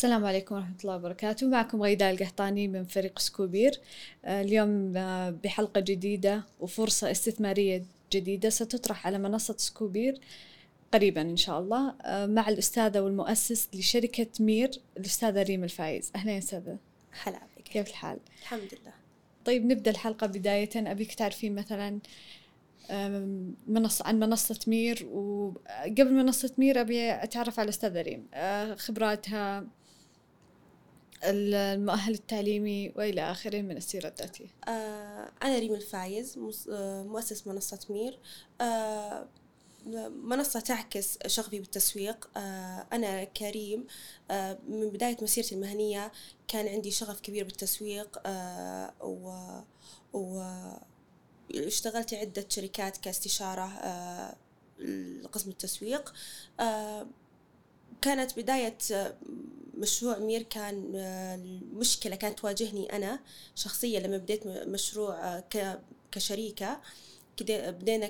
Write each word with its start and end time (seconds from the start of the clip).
السلام 0.00 0.24
عليكم 0.24 0.54
ورحمة 0.54 0.76
الله 0.84 0.96
وبركاته. 0.96 1.48
معكم 1.48 1.82
غيداء 1.82 2.10
القحطاني 2.10 2.68
من 2.68 2.84
فريق 2.84 3.18
سكوبير. 3.18 3.80
آه، 4.24 4.42
اليوم 4.42 4.96
آه، 4.96 5.30
بحلقة 5.30 5.80
جديدة 5.80 6.44
وفرصة 6.60 7.10
استثمارية 7.10 7.84
جديدة 8.12 8.50
ستطرح 8.50 9.06
على 9.06 9.18
منصة 9.18 9.54
سكوبير 9.58 10.20
قريبا 10.92 11.20
إن 11.22 11.36
شاء 11.36 11.60
الله 11.60 11.94
آه، 12.02 12.26
مع 12.26 12.48
الأستاذة 12.48 13.00
والمؤسس 13.00 13.68
لشركة 13.74 14.26
مير 14.40 14.70
الأستاذة 14.96 15.42
ريم 15.42 15.64
الفايز. 15.64 16.12
أهلا 16.16 16.32
يا 16.32 16.38
أستاذة. 16.38 16.76
هلا 17.22 17.40
بك. 17.56 17.62
كيف 17.64 17.88
الحال؟ 17.88 18.18
الحمد 18.42 18.68
لله. 18.72 18.92
طيب 19.44 19.64
نبدأ 19.64 19.90
الحلقة 19.90 20.26
بداية. 20.26 20.70
أبيك 20.76 21.14
تعرفين 21.14 21.54
مثلا 21.54 21.98
منصة 23.66 24.06
عن 24.06 24.18
منصة 24.20 24.60
مير 24.66 25.06
وقبل 25.06 26.12
منصة 26.12 26.52
مير 26.58 26.80
أبي 26.80 27.12
أتعرف 27.12 27.58
على 27.58 27.64
الأستاذة 27.64 28.02
ريم. 28.02 28.26
خبراتها 28.76 29.66
المؤهل 31.24 32.14
التعليمي 32.14 32.92
وإلى 32.96 33.30
آخره 33.30 33.62
من 33.62 33.76
السيرة 33.76 34.08
الذاتية. 34.08 34.46
آه 34.68 35.30
أنا 35.42 35.58
ريم 35.58 35.74
الفايز 35.74 36.38
آه، 36.70 37.02
مؤسس 37.02 37.46
منصة 37.46 37.78
مير. 37.90 38.18
آه 38.60 39.28
منصة 40.24 40.60
تعكس 40.60 41.18
شغفي 41.26 41.58
بالتسويق. 41.58 42.30
آه 42.36 42.86
أنا 42.92 43.24
كريم 43.24 43.86
آه 44.30 44.58
من 44.68 44.90
بداية 44.90 45.16
مسيرتي 45.22 45.54
المهنية 45.54 46.12
كان 46.48 46.68
عندي 46.68 46.90
شغف 46.90 47.20
كبير 47.20 47.44
بالتسويق. 47.44 48.18
و, 49.00 49.32
و 50.12 50.42
اشتغلت 51.54 52.14
عدة 52.14 52.46
شركات 52.48 52.96
كاستشارة 52.96 53.68
لقسم 55.22 55.50
التسويق. 55.50 56.14
كانت 58.02 58.38
بداية 58.38 58.78
مشروع 59.74 60.18
مير 60.18 60.42
كان 60.42 60.92
المشكلة 60.94 62.16
كانت 62.16 62.38
تواجهني 62.38 62.96
أنا 62.96 63.20
شخصيا 63.54 64.00
لما 64.00 64.16
بديت 64.16 64.46
مشروع 64.46 65.40
كشريكة. 66.12 66.80
كده 67.36 67.70
بدينا 67.70 68.06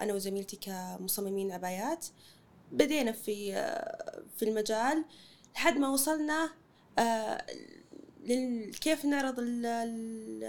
أنا 0.00 0.14
وزميلتي 0.14 0.56
كمصممين 0.56 1.52
عبايات. 1.52 2.06
بدينا 2.72 3.12
في 3.12 3.52
في 4.36 4.44
المجال 4.44 5.04
لحد 5.54 5.76
ما 5.78 5.88
وصلنا 5.88 6.50
آه، 6.98 7.44
كيف 8.80 9.04
نعرض 9.04 9.38
ال- 9.38 9.66
ال- 9.66 10.44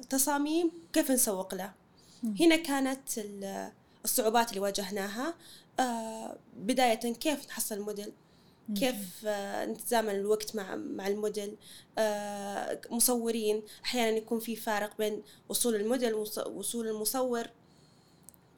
التصاميم 0.00 0.70
كيف 0.92 1.10
نسوق 1.10 1.54
له. 1.54 1.72
هنا 2.40 2.56
كانت 2.56 3.18
ال- 3.18 3.72
الصعوبات 4.08 4.48
اللي 4.50 4.60
واجهناها 4.60 5.34
آه، 5.80 6.36
بداية 6.56 6.94
كيف 7.12 7.46
نحصل 7.48 7.74
الموديل؟ 7.74 8.12
كيف 8.76 8.96
آه، 9.26 9.64
نتزامن 9.66 10.10
الوقت 10.10 10.56
مع 10.56 10.76
مع 10.76 11.06
الموديل؟ 11.08 11.56
آه، 11.98 12.80
مصورين 12.90 13.62
أحيانا 13.84 14.16
يكون 14.16 14.40
في 14.40 14.56
فارق 14.56 14.98
بين 14.98 15.22
وصول 15.48 15.74
الموديل 15.74 16.14
ووصول 16.14 16.88
المصور. 16.88 17.46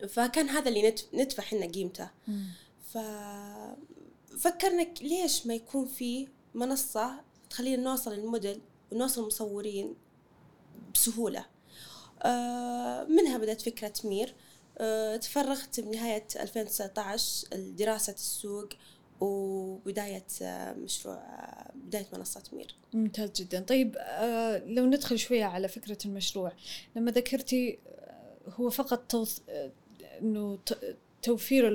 فكان 0.08 0.48
هذا 0.48 0.68
اللي 0.68 0.90
ندف- 0.90 1.14
ندفع 1.14 1.42
حنا 1.42 1.66
قيمته. 1.66 2.10
ففكرنا 4.34 4.82
ليش 5.00 5.46
ما 5.46 5.54
يكون 5.54 5.86
في 5.86 6.28
منصة 6.54 7.20
تخلينا 7.50 7.82
نوصل 7.82 8.12
الموديل 8.12 8.60
ونوصل 8.92 9.20
المصورين 9.22 9.94
بسهولة؟ 10.94 11.46
منها 13.08 13.38
بدأت 13.38 13.60
فكرة 13.60 13.92
مير 14.04 14.34
تفرغت 15.20 15.80
بنهاية 15.80 16.26
2019 16.36 17.48
لدراسة 17.52 18.12
السوق 18.12 18.68
وبداية 19.20 20.26
آه، 20.42 20.72
مشروع 20.72 21.14
آه، 21.14 21.72
بداية 21.74 22.06
منصة 22.12 22.42
مير. 22.52 22.74
ممتاز 22.92 23.30
جدا. 23.30 23.60
طيب 23.60 23.96
لو 24.66 24.86
ندخل 24.86 25.18
شوية 25.18 25.44
على 25.44 25.68
فكرة 25.68 25.98
المشروع 26.04 26.52
لما 26.96 27.10
ذكرتي 27.10 27.78
هو 28.48 28.70
فقط 28.70 28.98
توث... 29.08 29.38
إنه 30.22 30.58
توفير 31.22 31.68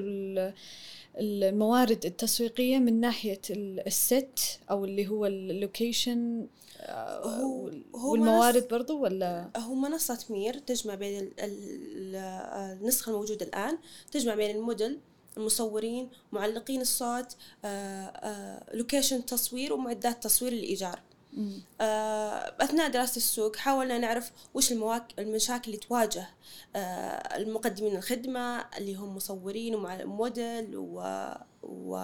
الموارد 1.19 2.05
التسويقية 2.05 2.77
من 2.79 2.99
ناحية 2.99 3.41
ال- 3.49 3.87
الست 3.87 4.39
أو 4.71 4.85
اللي 4.85 5.07
هو 5.07 5.25
ال 5.25 5.39
location 5.39 6.47
هو- 6.89 7.71
والموارد 7.93 8.67
برضو 8.67 8.99
ولا 8.99 9.49
هو 9.57 9.73
منصة 9.75 10.25
مير 10.29 10.57
تجمع 10.57 10.95
بين 10.95 11.19
ال- 11.19 11.33
ال- 11.39 12.15
النسخة 12.81 13.09
الموجودة 13.09 13.45
الآن 13.45 13.77
تجمع 14.11 14.35
بين 14.35 14.55
الموديل 14.55 14.99
المصورين 15.37 16.09
معلقين 16.31 16.81
الصوت 16.81 17.35
location 18.73 19.25
تصوير 19.25 19.73
ومعدات 19.73 20.23
تصوير 20.23 20.53
للإيجار 20.53 20.99
مم. 20.99 20.99
آه، 20.99 21.14
أثناء 22.61 22.89
دراسة 22.89 23.17
السوق 23.17 23.55
حاولنا 23.55 23.97
نعرف 23.97 24.31
وش 24.53 24.71
المواك... 24.71 25.13
المشاكل 25.19 25.71
اللي 25.71 25.77
تواجه 25.77 26.29
آه، 26.75 27.37
المقدمين 27.37 27.95
الخدمة 27.95 28.65
اللي 28.77 28.95
هم 28.95 29.15
مصورين 29.15 29.75
وموديل 29.75 30.77
و... 30.77 31.25
و... 31.63 31.99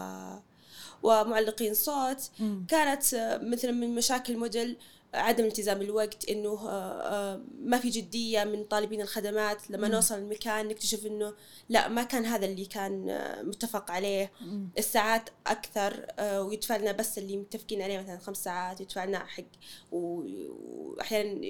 ومعلقين 1.04 1.74
صوت 1.74 2.30
مم. 2.40 2.66
كانت 2.70 3.14
آه، 3.14 3.38
مثلا 3.38 3.72
من 3.72 3.96
مشاكل 3.96 4.34
الموديل 4.34 4.78
عدم 5.14 5.46
التزام 5.46 5.82
الوقت 5.82 6.30
إنه 6.30 6.50
آه، 6.50 7.02
آه، 7.02 7.42
ما 7.62 7.78
في 7.78 7.90
جدية 7.90 8.44
من 8.44 8.64
طالبين 8.64 9.02
الخدمات. 9.02 9.72
لما. 9.72 9.88
نوصل 9.88 10.16
المكان 10.16 10.68
نكتشف 10.68 11.06
إنه 11.06 11.34
لا 11.70 11.88
ما 11.88 12.04
كان 12.04 12.26
هذا 12.26 12.46
اللي 12.46 12.66
كان 12.66 13.10
آه، 13.10 13.42
متفق 13.42 13.92
عليه. 13.92 14.32
الساعات 14.78 15.30
أكثر 15.48 16.06
ويدفع 16.20 16.78
لنا 16.78 16.92
بس 16.92 17.18
اللي 17.18 17.38
متفقين 17.38 17.82
عليه 17.82 18.00
مثلا 18.00 18.18
خمس 18.18 18.38
ساعات 18.38 18.82
يدفع 18.82 19.06
لنا 19.06 19.26
حق 19.26 19.44
واحيانا 19.92 21.46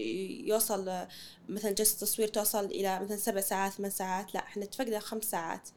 يوصل 0.46 1.06
مثلا 1.50 1.72
جلسة 1.72 2.00
تصوير 2.00 2.28
توصل 2.28 2.66
إلى 2.66 3.00
مثلا 3.00 3.18
سبع 3.18 3.42
ساعات 3.42 3.74
ثمان 3.74 3.92
ساعات. 3.92 4.34
لا 4.34 4.40
إحنا 4.40 4.64
اتفقنا 4.64 5.00
خمس 5.00 5.24
ساعات. 5.24 5.70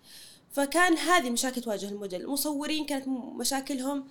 فكان 0.52 0.96
هذه 0.98 1.30
مشاكل 1.30 1.60
تواجه 1.60 1.88
الموديل. 1.88 2.20
المصورين 2.20 2.86
كانت 2.86 3.08
مشاكلهم 3.08 4.06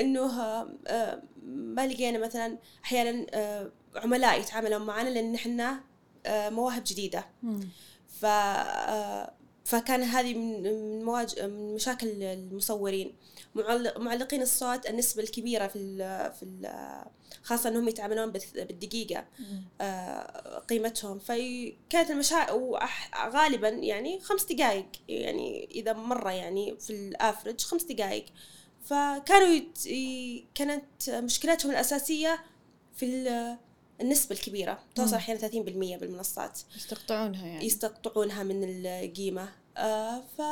إنه 0.00 0.40
آه، 0.86 1.22
ما 1.46 1.86
لقينا 1.86 2.18
مثلا 2.18 2.58
أحيانا 2.84 3.26
آه، 3.34 3.70
عملاء 3.96 4.40
يتعاملون 4.40 4.82
معنا 4.82 5.08
لأن 5.08 5.34
إحنا 5.34 5.80
آه، 6.26 6.48
مواهب 6.50 6.82
جديدة. 6.86 7.24
ف 8.08 8.26
فكان 9.64 10.02
هذه 10.02 10.34
من 10.34 10.62
من 10.62 11.04
مواج... 11.04 11.40
من 11.42 11.74
مشاكل 11.74 12.22
المصورين. 12.22 13.14
معل- 13.54 13.92
معلقين 13.98 14.42
الصوت 14.42 14.86
النسبة 14.86 15.22
الكبيرة 15.22 15.66
في 15.66 15.78
ال 15.78 15.98
في 16.32 16.42
ال 16.42 16.70
خاصة 17.42 17.68
إنهم 17.68 17.88
يتعاملون 17.88 18.32
بالدقيقة 18.54 19.24
قيمتهم. 20.68 21.18
فكانت 21.18 22.10
المشاكل 22.10 22.52
غالبا 23.34 23.68
يعني 23.68 24.20
خمس 24.20 24.44
دقائق 24.44 24.86
يعني 25.08 25.68
إذا 25.70 25.92
مرة 25.92 26.30
يعني 26.30 26.76
في 26.80 26.90
الأفرج 26.90 27.60
خمس 27.60 27.82
دقائق 27.84 28.24
فكانوا 28.84 29.48
يت... 29.48 29.86
ي- 29.86 30.44
كانت 30.54 30.84
مشكلتهم 31.10 31.70
الأساسية 31.70 32.44
في 32.96 33.04
ال- 33.06 33.56
النسبة 34.00 34.34
الكبيرة. 34.36 34.78
توصل 34.94 35.10
مم. 35.10 35.14
أحيانا 35.16 35.40
30% 35.48 36.00
بالمنصات. 36.00 36.60
يستقطعونها 36.76 37.46
يعني. 37.46 37.66
يستقطعونها 37.66 38.42
من 38.42 38.64
القيمة. 38.86 39.48
آه 39.76 40.22
ف 40.38 40.42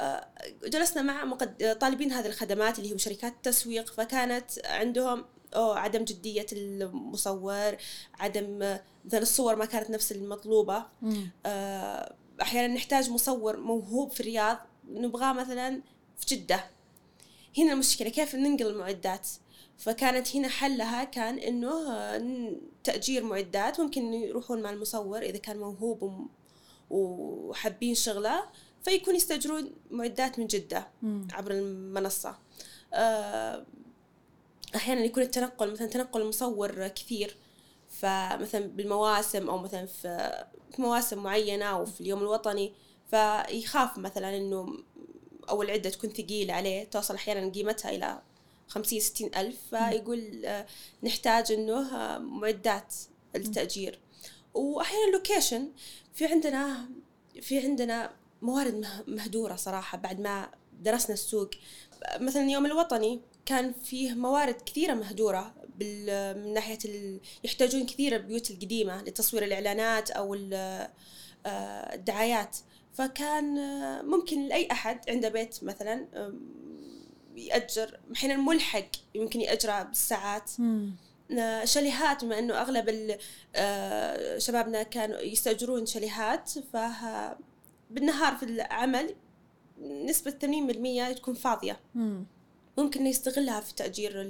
آه، 0.00 0.28
جلسنا 0.64 1.02
مع 1.02 1.24
مقد... 1.24 1.78
طالبين 1.80 2.12
هذه 2.12 2.26
الخدمات 2.26 2.78
اللي 2.78 2.92
هم 2.92 2.98
شركات 2.98 3.34
تسويق. 3.42 3.92
فكانت 3.92 4.50
عندهم 4.64 5.24
أو 5.54 5.72
عدم 5.72 6.04
جدية 6.04 6.46
المصور 6.52 7.76
عدم 8.18 8.62
آه، 8.62 8.82
مثلا 9.04 9.20
الصور 9.22 9.56
ما 9.56 9.64
كانت 9.64 9.90
نفس 9.90 10.12
المطلوبة. 10.12 10.86
آه، 11.46 12.14
أحيانا 12.42 12.74
نحتاج 12.74 13.10
مصور 13.10 13.56
موهوب 13.56 14.10
في 14.10 14.20
الرياض. 14.20 14.58
نبغاه 14.88 15.32
مثلا 15.32 15.82
في 16.18 16.34
جدة. 16.36 16.64
هنا 17.58 17.72
المشكلة 17.72 18.08
كيف 18.08 18.34
ننقل 18.34 18.66
المعدات 18.66 19.28
فكانت 19.78 20.36
هنا 20.36 20.48
حلها 20.48 21.04
كان 21.04 21.38
إنه 21.38 21.92
آه، 21.92 22.52
تأجير 22.84 23.24
معدات 23.24 23.80
ممكن 23.80 24.12
يروحون 24.12 24.62
مع 24.62 24.70
المصور 24.70 25.22
إذا 25.22 25.38
كان 25.38 25.58
موهوب 25.58 26.28
وحابين 26.90 27.94
شغله 27.94 28.42
فيكون 28.82 29.16
يستأجرون 29.16 29.72
معدات 29.90 30.38
من 30.38 30.46
جدة. 30.46 30.88
عبر 31.32 31.50
المنصة 31.50 32.38
آه، 32.94 33.66
أحيانا 34.76 35.00
يكون 35.00 35.22
التنقل 35.22 35.72
مثلا 35.72 35.86
تنقل 35.86 36.20
المصور 36.20 36.88
كثير 36.88 37.36
فمثلا 37.88 38.66
بالمواسم 38.66 39.50
أو 39.50 39.58
مثلا 39.58 39.86
في 39.86 40.44
في 40.72 40.82
مواسم 40.82 41.22
معينة 41.22 41.64
أو 41.64 41.84
في 41.86 42.00
اليوم 42.00 42.20
الوطني 42.20 42.72
فيخاف 43.10 43.98
مثلا 43.98 44.36
إنه 44.36 44.66
أو 45.50 45.62
العدة 45.62 45.90
تكون 45.90 46.10
ثقيلة 46.10 46.54
عليه 46.54 46.84
توصل 46.84 47.14
أحيانا 47.14 47.50
قيمتها 47.52 47.90
إلى 47.90 48.22
خمسين 48.68 49.00
ستين 49.00 49.30
ألف 49.36 49.56
فيقول 49.70 50.44
آه، 50.44 50.66
نحتاج 51.02 51.52
إنه 51.52 51.96
آه، 51.96 52.18
معدات 52.18 52.94
للتأجير 53.36 53.98
وأحيانا 54.54 55.10
لوكيشن 55.12 55.68
في 56.14 56.26
عندنا 56.26 56.88
في 57.42 57.58
عندنا 57.58 58.10
موارد 58.42 58.74
مه- 58.74 59.04
مهدورة 59.06 59.56
صراحة 59.56 59.98
بعد 59.98 60.20
ما 60.20 60.50
درسنا 60.82 61.14
السوق. 61.14 61.50
مثلا 62.20 62.42
اليوم 62.42 62.66
الوطني 62.66 63.20
كان 63.46 63.72
فيه 63.72 64.14
موارد 64.14 64.54
كثيرة 64.66 64.94
مهدورة 64.94 65.54
من 65.80 66.54
ناحية 66.54 66.78
يحتاجون 67.44 67.86
كثير 67.86 68.16
البيوت 68.16 68.50
القديمة 68.50 69.02
لتصوير 69.02 69.44
الإعلانات 69.44 70.10
أو 70.10 70.34
الدعايات. 71.46 72.56
فكان 72.92 73.54
ممكن 74.06 74.48
لأي 74.48 74.68
أحد 74.72 75.10
عنده 75.10 75.28
بيت 75.28 75.64
مثلا 75.64 76.06
يأجر 77.36 78.00
حين 78.14 78.30
الملحق 78.30 78.86
يمكن 79.14 79.40
يأجره 79.40 79.82
بالساعات. 79.82 80.50
شاليهات 81.64 82.24
بما 82.24 82.38
إنه 82.38 82.54
أغلب 82.60 83.18
آه، 83.54 84.38
شبابنا 84.38 84.82
كانوا 84.82 85.18
يستأجرون 85.20 85.86
شاليهات 85.86 86.50
ف 86.72 86.76
بالنهار 87.90 88.36
في 88.36 88.42
العمل 88.42 89.14
نسبة 89.80 90.30
80% 90.30 91.14
تكون 91.16 91.34
فاضية. 91.34 91.80
ممكن 92.78 93.06
يستغلها 93.06 93.60
في 93.60 93.74
تأجير 93.74 94.22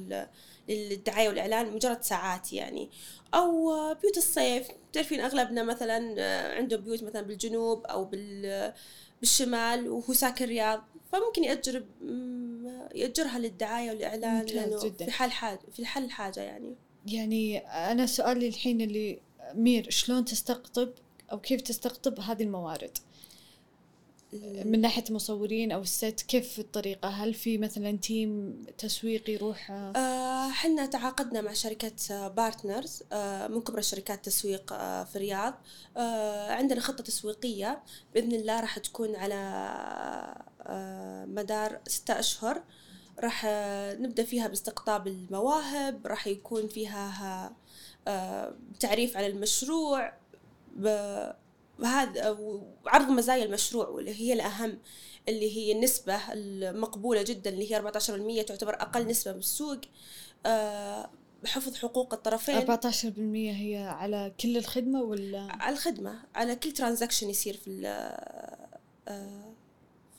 للدعاية 0.70 1.28
والإعلان 1.28 1.72
مجرد 1.72 2.02
ساعات 2.02 2.52
يعني. 2.52 2.90
أو 3.34 3.70
بيوت 4.02 4.16
الصيف 4.16 4.68
تعرفين 4.92 5.20
أغلبنا 5.20 5.62
مثلا 5.62 6.14
آه، 6.18 6.56
عنده 6.56 6.76
بيوت 6.76 7.02
مثلا 7.02 7.22
بالجنوب 7.22 7.86
أو 7.86 8.04
بال 8.04 8.72
بالشمال 9.20 9.88
وهو 9.88 10.12
ساكن 10.12 10.44
الرياض 10.44 10.84
فممكن 11.12 11.44
يأجر 11.44 11.84
يأجرها 12.94 13.38
للدعاية 13.38 13.90
والإعلان 13.90 14.46
لأنه 14.46 14.78
في 14.78 15.10
حال 15.10 15.32
حاجة 15.32 15.60
في 15.72 15.86
حل 15.86 16.10
حاجة 16.10 16.40
يعني. 16.40 16.74
يعني 17.06 17.58
أنا 17.58 18.06
سؤالي 18.06 18.48
الحين 18.48 18.80
اللي 18.80 19.20
مير 19.54 19.90
شلون 19.90 20.24
تستقطب 20.24 20.92
أو 21.32 21.40
كيف 21.40 21.60
تستقطب 21.60 22.20
هذه 22.20 22.42
الموارد؟ 22.42 22.98
من 24.64 24.80
ناحية 24.80 25.04
المصورين 25.10 25.72
أو 25.72 25.82
الست 25.82 26.24
كيف 26.28 26.58
الطريقة؟ 26.58 27.08
هل 27.08 27.34
في 27.34 27.58
مثلا 27.58 27.96
team 27.96 28.62
تسويقي 28.78 29.32
يروح؟ 29.32 29.70
آه 29.70 30.50
حنا 30.50 30.86
تعاقدنا 30.86 31.40
مع 31.40 31.52
شركة 31.52 32.28
partners 32.28 33.02
آه 33.12 33.46
من 33.46 33.60
كبرى 33.60 33.80
الشركات 33.80 34.18
التسويق 34.18 34.72
آه 34.72 35.04
في 35.04 35.16
الرياض. 35.16 35.54
آه 35.96 36.52
عندنا 36.52 36.80
خطة 36.80 37.04
تسويقية 37.04 37.82
بإذن 38.14 38.32
الله 38.32 38.60
راح 38.60 38.78
تكون 38.78 39.16
على 39.16 39.34
آه 40.62 41.24
مدار 41.24 41.80
ستة 41.86 42.18
أشهر. 42.18 42.62
راح 43.18 43.46
نبدأ 44.00 44.22
فيها 44.24 44.48
باستقطاب 44.48 45.06
المواهب 45.06 46.06
راح 46.06 46.26
يكون 46.26 46.68
فيها 46.68 47.52
آه، 48.08 48.54
تعريف 48.80 49.16
على 49.16 49.26
المشروع 49.26 50.12
وهذا 51.80 52.38
عرض 52.86 53.08
مزايا 53.08 53.44
المشروع 53.44 53.88
واللي 53.88 54.20
هي 54.20 54.32
الأهم 54.32 54.78
اللي 55.28 55.56
هي 55.56 55.72
النسبة 55.72 56.32
المقبولة 56.32 57.22
جدا 57.22 57.50
اللي 57.50 57.72
هي 57.72 57.76
14% 58.42 58.44
تعتبر 58.46 58.74
أقل 58.74 59.06
نسبة 59.06 59.32
بالسوق 59.32 59.80
آه، 60.46 61.10
حفظ 61.46 61.74
حقوق 61.76 62.14
الطرفين. 62.14 62.60
14% 62.60 63.54
هي 63.56 63.76
على 63.76 64.32
كل 64.40 64.56
الخدمة 64.56 65.02
ولا؟ 65.02 65.48
على 65.50 65.72
الخدمة 65.72 66.18
على 66.34 66.56
كل 66.56 66.72
transaction 66.72 67.30
يصير 67.30 67.56
في 67.56 67.86
آه، 69.08 69.54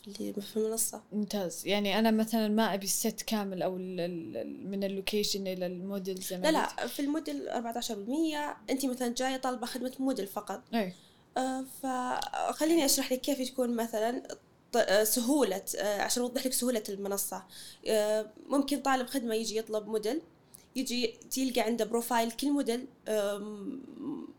اللي 0.06 0.32
في 0.32 0.56
المنصة. 0.56 1.02
ممتاز. 1.12 1.66
يعني 1.66 1.98
أنا 1.98 2.10
مثلا 2.10 2.48
ما 2.48 2.74
أبي 2.74 2.84
الست 2.84 3.22
كامل 3.22 3.62
أو 3.62 3.76
ال 3.76 4.00
ال 4.00 4.70
من 4.70 4.84
ال 4.84 4.91
location 4.91 5.46
إلى 5.46 5.66
الموديل 5.66 6.20
زي 6.20 6.38
ما 6.38 6.42
لا 6.42 6.50
لا 6.50 6.86
في 6.86 7.00
الموديل 7.00 7.48
14% 7.48 8.70
أنت 8.70 8.86
مثلا 8.86 9.14
جاية 9.14 9.36
طالبة 9.36 9.66
خدمة 9.66 9.92
موديل 9.98 10.26
فقط. 10.26 10.62
أي. 10.74 10.92
فخليني 11.82 12.84
أشرح 12.84 13.12
لك 13.12 13.20
كيف 13.20 13.50
تكون 13.50 13.76
مثلا 13.76 14.22
آه، 14.76 15.04
سهولة 15.04 15.62
آه، 15.78 16.02
عشان 16.02 16.22
أوضح 16.22 16.46
لك 16.46 16.52
سهولة 16.52 16.82
المنصة. 16.88 17.44
آه، 17.86 18.30
ممكن 18.46 18.80
طالب 18.80 19.06
خدمة 19.06 19.34
يجي 19.34 19.56
يطلب 19.56 19.88
موديل 19.88 20.22
يجي 20.76 21.06
تلقى 21.30 21.60
عنده 21.60 21.84
profile 21.84 22.30
كل 22.30 22.50
موديل 22.50 22.86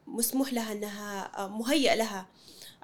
مسموح 0.08 0.54
لها 0.54 0.72
إنها 0.72 1.48
مهيئ 1.48 1.96
لها. 1.96 2.28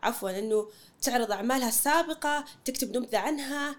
عفوا 0.03 0.39
إنه 0.39 0.69
تعرض 1.01 1.31
أعمالها 1.31 1.67
السابقة 1.67 2.45
تكتب 2.65 2.97
نبذة 2.97 3.17
عنها. 3.17 3.75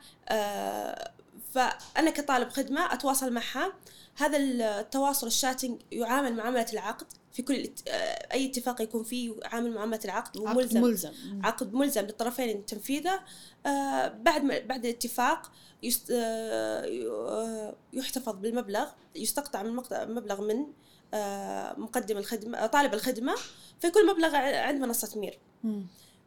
فأنا 1.54 2.10
كطالب 2.10 2.48
خدمة 2.48 2.94
أتواصل 2.94 3.32
معها. 3.32 3.72
هذا 4.16 4.38
التواصل 4.38 5.26
الشاتنج 5.26 5.80
يعامل 5.92 6.36
معاملة 6.36 6.66
العقد. 6.72 7.06
في 7.32 7.42
كل 7.42 7.70
آه، 7.88 7.90
أي 8.32 8.46
اتفاق 8.46 8.82
يكون 8.82 9.04
فيه 9.04 9.34
يعامل 9.42 9.74
معاملة 9.74 10.00
العقد 10.04 10.36
وملزم 10.36 10.78
عقد 10.78 10.88
ملزم. 10.88 11.12
عقد 11.44 11.74
ملزم 11.74 12.02
للطرفين 12.02 12.66
تنفيذه. 12.66 13.20
آه، 13.66 14.08
بعد 14.08 14.46
بعد 14.46 14.84
الاتفاق 14.84 15.52
يحتفظ 17.92 18.34
بالمبلغ 18.36 18.88
يستقطع 19.14 19.62
من 19.62 19.76
مبلغ 20.08 20.40
من 20.40 20.66
مقدم 21.82 22.18
الخدمة 22.18 22.66
طالب 22.66 22.94
الخدمة 22.94 23.34
فيكون 23.80 24.06
مبلغ 24.06 24.36
عند 24.36 24.80
منصة 24.82 25.20
مير. 25.20 25.38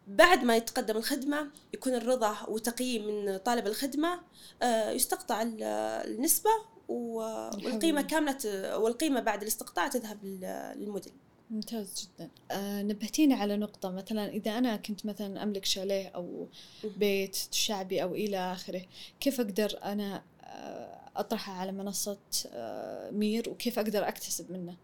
بعد 0.07 0.44
ما 0.44 0.55
يتقدم 0.55 0.97
الخدمة 0.97 1.50
يكون 1.73 1.94
الرضا 1.94 2.38
وتقييم 2.47 3.07
من 3.07 3.38
طالب 3.38 3.67
الخدمة 3.67 4.19
آه، 4.61 4.91
يستقطع 4.91 5.41
النسبة 5.41 6.50
والقيمة 6.88 8.01
كاملة 8.01 8.38
والقيمة 8.77 9.19
بعد 9.19 9.41
الاستقطاع 9.41 9.88
تذهب 9.88 10.25
للموديل 10.25 11.13
ممتاز 11.50 11.94
جدا. 12.03 12.30
آه 12.51 12.81
نبهتيني 12.81 13.33
على 13.33 13.57
نقطة 13.57 13.91
مثلا 13.91 14.30
إذا 14.30 14.57
أنا 14.57 14.75
كنت 14.75 15.06
مثلا 15.06 15.44
أملك 15.44 15.65
شاليه 15.65 16.07
أو 16.07 16.47
بيت 16.97 17.38
شعبي 17.51 18.03
أو 18.03 18.15
إلى 18.15 18.38
آخره 18.38 18.81
كيف 19.19 19.39
أقدر 19.39 19.80
أنا 19.83 20.24
آه، 20.41 21.00
أطرحه 21.15 21.53
على 21.53 21.71
منصة 21.71 22.18
آه 22.47 23.12
مير 23.12 23.50
وكيف 23.50 23.79
أقدر 23.79 24.07
أكتسب 24.07 24.51
منه؟ 24.51 24.75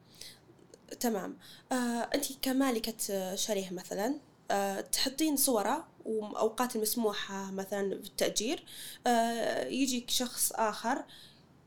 تمام. 0.99 1.37
آه 1.71 1.75
أنت 2.15 2.25
كمالكة 2.41 3.35
شاليه 3.35 3.73
مثلا 3.73 4.15
آه، 4.51 4.81
تحطين 4.81 5.35
صورة 5.35 5.87
وأوقات 6.05 6.75
المسموحة 6.75 7.51
مثلا 7.51 7.89
بالتأجير 7.89 8.63
آه، 9.07 9.67
يجيك 9.67 10.09
شخص 10.09 10.51
آخر 10.51 11.03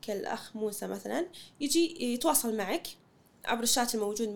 كالأخ 0.07 0.55
موسى 0.55 0.87
مثلا 0.87 1.27
يجي 1.59 2.13
يتواصل 2.13 2.57
معك 2.57 2.87
عبر 3.45 3.63
الشات 3.63 3.95
الموجود 3.95 4.27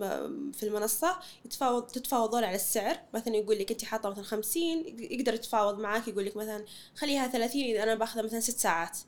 في 0.52 0.62
المنصة 0.62 1.18
يتفاوض 1.44 1.86
تتفاوضون 1.86 2.44
على 2.44 2.54
السعر. 2.56 3.00
مثلا 3.14 3.36
يقول 3.36 3.58
لك 3.58 3.70
أنت 3.70 3.84
حاطة 3.84 4.10
مثلا 4.10 4.24
خمسين 4.24 4.98
يقدر 4.98 5.34
يتفاوض 5.34 5.78
معك 5.78 6.08
يقول 6.08 6.26
لك 6.26 6.36
مثلا 6.36 6.64
خليها 6.94 7.28
ثلاثين 7.28 7.74
إذا 7.74 7.82
أنا 7.82 7.94
باخذها 7.94 8.22
مثلا 8.22 8.40
ست 8.40 8.58
ساعات. 8.58 8.98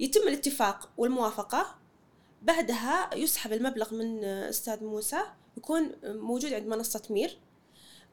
يتم 0.00 0.28
الاتفاق 0.28 0.90
والموافقة. 0.96 1.78
بعدها 2.42 3.14
يسحب 3.14 3.52
المبلغ 3.52 3.94
من 3.94 4.24
أستاذ 4.24 4.84
موسى 4.84 5.22
يكون 5.56 5.92
موجود 6.04 6.52
عند 6.52 6.66
منصة 6.66 7.02
مير. 7.10 7.38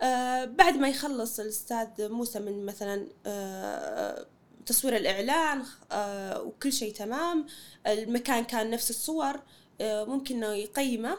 آه 0.02 0.46
بعد 0.46 0.78
ما 0.78 0.90
يخلص 0.90 1.40
الأستاذ 1.40 1.88
موسى 2.12 2.40
من 2.40 2.66
مثلا 2.66 3.08
آه 3.26 4.28
تصوير 4.66 4.96
الإعلان 4.96 5.64
آه 5.92 6.42
وكل 6.42 6.74
شيء 6.74 6.94
تمام. 6.94 7.46
المكان 7.88 8.44
كان 8.44 8.70
نفس 8.70 8.90
الصور 8.90 9.40
آه 9.82 10.04
ممكن 10.04 10.36
إنه 10.36 10.54
يقيمه 10.54 11.18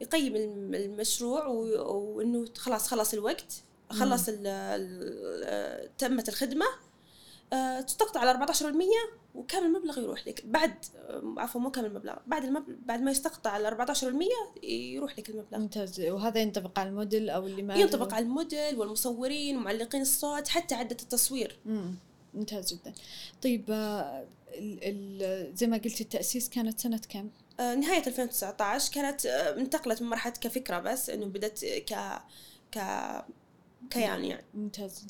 يقيم 0.00 0.36
المشروع 0.74 1.46
وإنه 1.46 2.44
خلاص 2.56 2.88
خلص 2.88 3.12
الوقت 3.12 3.52
خلص 3.90 4.26
تمت 5.98 6.28
الخدمة. 6.28 6.66
آه 7.52 7.80
تستقطع 7.80 8.20
على 8.20 8.46
14% 8.46 8.64
وكامل 9.34 9.66
المبلغ 9.66 9.98
يروح 9.98 10.28
لك. 10.28 10.46
بعد 10.46 10.74
عفوا 11.36 11.60
مو 11.60 11.70
كامل 11.70 11.86
المبلغ 11.86 12.14
بعد 12.26 12.44
المبلغ 12.44 12.74
بعد 12.86 13.02
ما 13.02 13.10
يستقطع 13.10 13.50
على 13.50 13.68
14% 13.68 14.64
يروح 14.64 15.18
لك 15.18 15.30
المبلغ. 15.30 15.58
ممتاز. 15.58 16.00
وهذا 16.00 16.40
ينطبق 16.40 16.78
على 16.78 16.88
الموديل 16.88 17.30
أو 17.30 17.46
اللي 17.46 17.62
ما 17.62 17.74
ينطبق 17.74 18.14
على 18.14 18.24
الموديل 18.24 18.78
والمصورين 18.78 19.56
ومعلقين 19.56 20.02
الصوت 20.02 20.48
حتى 20.48 20.74
عدة 20.74 20.96
التصوير. 21.02 21.58
امم 21.66 21.94
ممتاز 22.36 22.74
جدا. 22.74 22.92
طيب 23.42 23.64
آه، 23.70 24.26
زي 25.54 25.66
ما 25.66 25.76
قلتي 25.76 26.04
التأسيس 26.04 26.48
كانت 26.48 26.80
سنة 26.80 27.00
كم؟ 27.08 27.30
آه، 27.60 27.74
نهاية 27.74 28.06
2019 28.06 28.92
كانت 28.92 29.26
آه، 29.26 29.58
انتقلت 29.58 30.02
من 30.02 30.08
مرحلة 30.08 30.32
كفكرة 30.32 30.78
بس 30.78 31.10
إنه 31.10 31.26
بدأت 31.26 31.64
ك 31.64 31.94
ك 32.72 32.78
كيان 33.90 34.24
يعني. 34.24 34.44
ممتاز. 34.54 35.06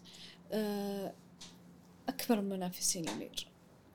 أكبر 2.08 2.38
المنافسين 2.38 3.08
أمير. 3.08 3.48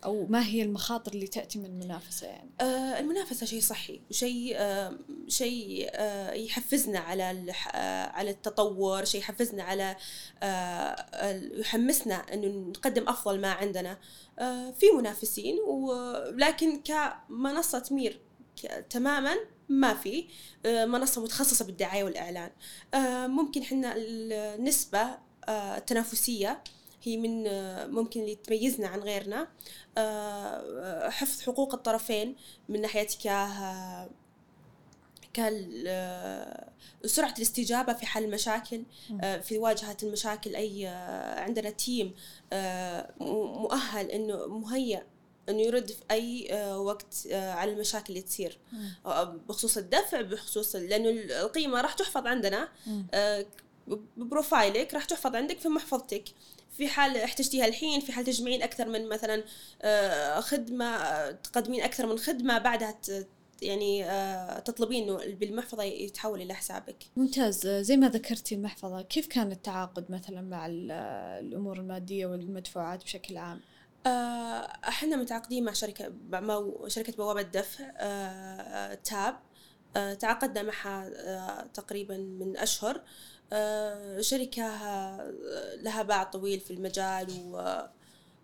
أو 0.05 0.25
ما 0.29 0.45
هي 0.45 0.61
المخاطر 0.63 1.13
اللي 1.13 1.27
تأتي 1.27 1.59
من 1.59 1.65
المنافسة 1.65 2.27
يعني؟ 2.27 2.49
آه 2.61 2.99
المنافسة 2.99 3.45
شيء 3.45 3.61
صحي 3.61 4.01
وشيء 4.09 4.53
آه 4.57 4.97
شيء 5.27 5.89
آه 5.93 6.31
يحفزنا 6.33 6.99
على 6.99 7.53
آه 7.73 8.05
على 8.05 8.29
التطور، 8.31 9.05
شيء 9.05 9.21
يحفزنا 9.21 9.63
على 9.63 9.95
آه 10.43 11.05
يحمسنا 11.53 12.15
إنه 12.15 12.47
نقدم 12.47 13.09
أفضل 13.09 13.41
ما 13.41 13.51
عندنا. 13.51 13.97
آه 14.39 14.71
في 14.71 14.85
منافسين 14.97 15.57
ولكن 15.67 16.81
كمنصة 16.81 17.83
مير 17.91 18.19
تماما 18.89 19.35
ما 19.69 19.93
في 19.93 20.25
منصة 20.65 21.23
متخصصة 21.23 21.65
بالدعاية 21.65 22.03
والإعلان. 22.03 22.49
ممكن 23.31 23.61
إحنا 23.61 23.93
النسبة 23.97 25.17
التنافسية 25.49 26.63
هي 27.03 27.17
من 27.17 27.47
آه، 27.47 27.87
ممكن 27.87 28.21
اللي 28.21 28.35
تميزنا 28.35 28.87
عن 28.87 28.99
غيرنا. 28.99 29.47
آه، 29.97 31.09
حفظ 31.09 31.41
حقوق 31.41 31.73
الطرفين 31.73 32.35
من 32.69 32.81
ناحية 32.81 33.07
كاه 33.23 34.09
كال 35.33 35.83
سرعة 37.05 37.33
الاستجابة 37.37 37.93
في 37.93 38.05
حل 38.05 38.23
المشاكل 38.23 38.83
في 39.19 39.59
مواجهة 39.59 39.97
المشاكل. 40.03 40.55
أي 40.55 40.87
عندنا 41.37 41.69
تيم 41.69 42.13
مؤهل 43.19 44.11
إنه 44.11 44.47
مهيأ 44.47 45.05
إنه 45.49 45.61
يرد 45.61 45.91
في 45.91 46.03
أي 46.11 46.49
وقت 46.75 47.27
على 47.31 47.71
المشاكل 47.73 48.05
اللي 48.09 48.21
تصير. 48.21 48.59
بخصوص 49.49 49.77
الدفع 49.77 50.21
بخصوص 50.21 50.75
لأنه 50.75 51.09
القيمة 51.41 51.81
راح 51.81 51.93
تحفظ 51.93 52.27
عندنا. 52.27 52.69
بروفايلك 54.17 54.93
راح 54.93 55.05
تحفظ 55.05 55.35
عندك 55.35 55.59
في 55.59 55.67
محفظتك. 55.69 56.23
في 56.71 56.87
حال 56.87 57.17
احتجتيها 57.17 57.65
الحين 57.65 58.01
في 58.01 58.11
حال 58.11 58.25
تجمعين 58.25 58.61
أكثر 58.63 58.87
من 58.89 59.09
مثلا 59.09 59.43
خدمة 60.41 61.31
تقدمين 61.31 61.81
أكثر 61.83 62.05
من 62.07 62.17
خدمة 62.17 62.57
بعدها 62.57 62.99
يعني 63.61 64.03
تطلبين 64.61 65.03
انه 65.03 65.35
بالمحفظة 65.35 65.83
يتحول 65.83 66.41
إلى 66.41 66.53
حسابك. 66.53 66.97
ممتاز 67.15 67.67
زي 67.67 67.97
ما 67.97 68.09
ذكرتي 68.09 68.55
المحفظة 68.55 69.01
كيف 69.01 69.27
كان 69.27 69.51
التعاقد 69.51 70.11
مثلا 70.11 70.41
مع 70.41 70.67
الأمور 70.69 71.79
المادية 71.79 72.25
والمدفوعات 72.25 73.03
بشكل 73.03 73.37
عام؟ 73.37 73.61
إحنا 74.87 75.15
متعاقدين 75.15 75.63
مع 75.63 75.73
شركة 75.73 76.13
مع 76.31 76.65
شركة 76.87 77.13
بوابة 77.13 77.41
دفع 77.41 77.85
تاب 78.93 79.39
تعاقدنا 80.19 80.63
معها 80.63 81.67
تقريبا 81.73 82.17
من 82.17 82.57
أشهر 82.57 83.01
شركة 84.19 84.67
لها 85.81 86.03
باع 86.03 86.23
طويل 86.23 86.59
في 86.59 86.71
المجال 86.71 87.27
و 87.51 87.81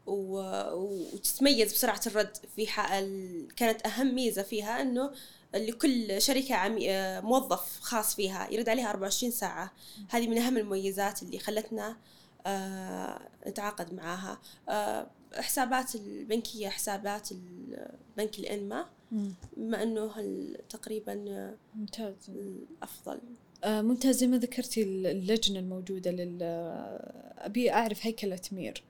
و... 0.08 0.42
وتتميز 0.74 1.74
بسرعة 1.74 2.02
الرد 2.08 2.38
في 2.56 2.68
حال 2.68 3.48
كانت 3.56 3.86
أهم 3.86 4.16
ميزة 4.16 4.42
فيها 4.42 4.82
أنه 4.82 5.12
لكل 5.56 6.22
شركة 6.22 6.56
عمي... 6.56 6.88
موظف 7.22 7.80
خاص 7.82 8.16
فيها 8.16 8.48
يرد 8.52 8.70
عليها 8.70 8.90
24 8.90 9.32
ساعة. 9.32 9.72
هذه 10.10 10.28
من 10.28 10.38
أهم 10.38 10.58
المميزات 10.58 11.24
اللي 11.24 11.40
خلتنا 11.40 11.98
نتعاقد 13.48 13.94
معاها. 13.94 14.40
حسابات 15.36 15.96
البنكية 15.96 16.70
حسابات 16.70 17.30
بنك 17.32 18.40
الإنماء. 18.40 18.86
بما 19.58 19.84
أنه 19.84 20.12
تقريبا 20.70 21.16
ممتاز. 21.76 22.16
الأفضل. 22.30 23.14
آه 23.14 23.47
ممتاز 23.66 24.18
زي 24.18 24.28
ما 24.28 24.38
ذكرتي 24.38 24.84
اللجنة 24.84 25.60
الموجودة 25.60 26.12
لل 26.12 26.38
أبي 27.38 27.72
أعرف 27.72 28.06
هيكلة 28.06 28.40
مير 28.52 28.84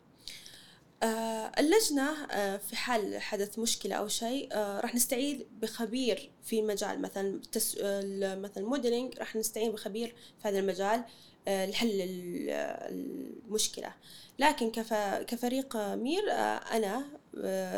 آه 1.03 1.51
اللجنة 1.59 2.25
آه 2.31 2.57
في 2.57 2.75
حال 2.75 3.21
حدث 3.21 3.59
مشكلة 3.59 3.95
أو 3.95 4.07
شيء 4.07 4.49
آه 4.51 4.79
راح 4.79 4.95
نستعين 4.95 5.45
بخبير 5.61 6.29
في 6.43 6.61
مجال 6.61 7.01
مثلا 7.01 7.41
تس... 7.51 7.75
مثلا 8.21 8.67
modeling 8.67 9.19
راح 9.19 9.35
نستعين 9.35 9.71
بخبير 9.71 10.15
في 10.41 10.47
هذا 10.47 10.59
المجال 10.59 11.03
آه 11.47 11.65
لحل 11.65 11.89
المشكلة. 13.49 13.93
لكن 14.39 14.71
كف... 14.71 14.93
كفريق 15.27 15.77
مير 15.77 16.31
آه 16.31 16.57
أنا 16.57 16.97
آه، 16.97 17.03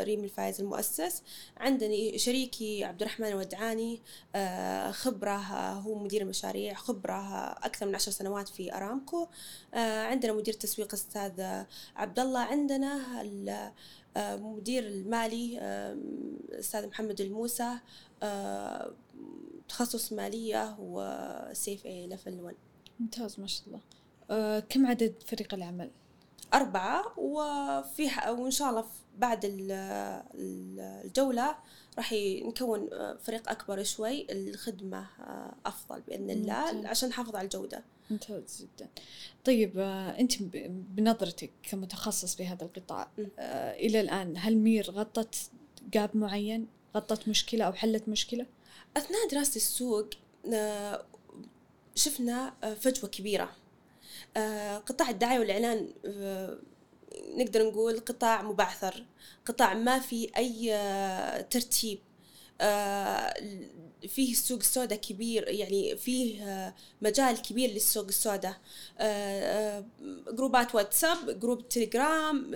ريم 0.03 0.23
الفايز 0.23 0.61
المؤسس. 0.61 1.23
عندني 1.57 2.17
شريكي 2.17 2.83
عبد 2.83 3.01
الرحمن 3.01 3.27
الودعاني 3.27 4.01
آه، 4.35 4.91
خبرة 4.91 5.37
هو 5.71 6.03
مدير 6.03 6.21
المشاريع 6.21 6.73
خبرة 6.73 7.51
أكثر 7.51 7.85
من 7.85 7.95
عشر 7.95 8.11
سنوات 8.11 8.47
في 8.47 8.75
أرامكو. 8.75 9.27
عندنا 9.73 10.33
مدير 10.33 10.53
تسويق 10.53 10.93
أستاذ 10.93 11.63
عبد 11.95 12.19
الله 12.19 12.39
عندنا 12.39 13.21
المدير 14.17 14.83
المالي 14.87 15.59
أستاذ 16.51 16.87
محمد 16.87 17.21
الموسى. 17.21 17.79
تخصص 19.69 20.13
مالية 20.13 20.75
و 20.79 21.85
CFA 21.85 22.07
level 22.07 22.41
1 22.41 22.55
ممتاز 22.99 23.39
ما 23.39 23.47
شاء 23.47 23.63
الله. 23.67 23.79
كم 24.59 24.85
عدد 24.85 25.13
فريق 25.25 25.53
العمل؟ 25.53 25.91
أربعة 26.53 27.19
وفي 27.19 28.09
وإن 28.27 28.51
شاء 28.51 28.69
الله 28.69 28.85
بعد 29.19 29.39
الجولة 30.35 31.55
راح 31.97 32.13
نكون 32.43 32.89
فريق 33.23 33.49
أكبر 33.49 33.83
شوي 33.83 34.27
الخدمة 34.31 35.07
أفضل 35.65 36.01
بإذن 36.01 36.29
الله 36.29 36.71
ممتاز. 36.71 36.85
عشان 36.85 37.09
نحافظ 37.09 37.35
على 37.35 37.45
الجودة. 37.45 37.83
ممتاز 38.09 38.61
جدا. 38.61 38.89
طيب 39.45 39.79
أنت 40.19 40.33
بنظرتك 40.95 41.51
كمتخصص 41.63 42.35
في 42.35 42.45
هذا 42.45 42.65
القطاع 42.65 43.11
آه 43.39 43.73
إلى 43.73 44.01
الآن 44.01 44.33
هل 44.37 44.57
مير 44.57 44.91
غطت 44.91 45.35
جاب 45.93 46.17
معين؟ 46.17 46.67
غطت 46.95 47.27
مشكلة 47.27 47.65
أو 47.65 47.73
حلت 47.73 48.09
مشكلة؟ 48.09 48.45
أثناء 48.97 49.27
دراسة 49.31 49.55
السوق 49.55 50.09
شفنا 51.95 52.53
فجوة 52.79 53.09
كبيرة. 53.09 53.49
آه، 54.37 54.77
قطاع 54.77 55.09
الدعاية 55.09 55.39
والإعلان 55.39 55.89
آه، 56.05 56.57
نقدر 57.35 57.67
نقول 57.67 57.99
قطاع 57.99 58.41
مبعثر 58.41 59.05
قطاع 59.45 59.73
ما 59.73 59.99
في 59.99 60.29
أي 60.37 60.73
آه، 60.73 61.41
ترتيب. 61.41 61.99
فيه 64.07 64.31
السوق 64.31 64.59
السوداء 64.59 64.99
كبير 64.99 65.49
يعني 65.49 65.97
فيه 65.97 66.75
مجال 67.01 67.41
كبير 67.41 67.69
للسوق 67.69 68.05
السوداء. 68.05 68.55
جروبات 70.31 70.75
واتساب 70.75 71.39
جروب 71.39 71.69
تليجرام 71.69 72.55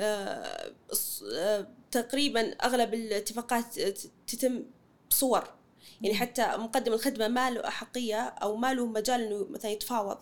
تقريبا 1.91 2.41
أغلب 2.51 2.93
الاتفاقات 2.93 3.79
تتم 4.27 4.63
بصور. 5.09 5.53
يعني 6.01 6.15
حتى 6.15 6.57
مقدم 6.57 6.93
الخدمة 6.93 7.27
ما 7.27 7.49
له 7.49 7.67
أحقية 7.67 8.21
أو 8.21 8.55
ما 8.55 8.73
له 8.73 8.85
مجال 8.85 9.21
إنه 9.21 9.47
مثلا 9.49 9.71
يتفاوض. 9.71 10.17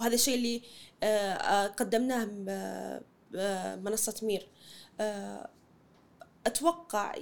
وهذا 0.00 0.14
الشيء 0.14 0.34
اللي 0.34 0.62
آه، 1.02 1.32
آه، 1.32 1.66
قدمناه 1.66 2.28
بمنصة 3.32 4.14
مير. 4.22 4.48
آه، 5.00 5.50
أتوقع 6.46 7.14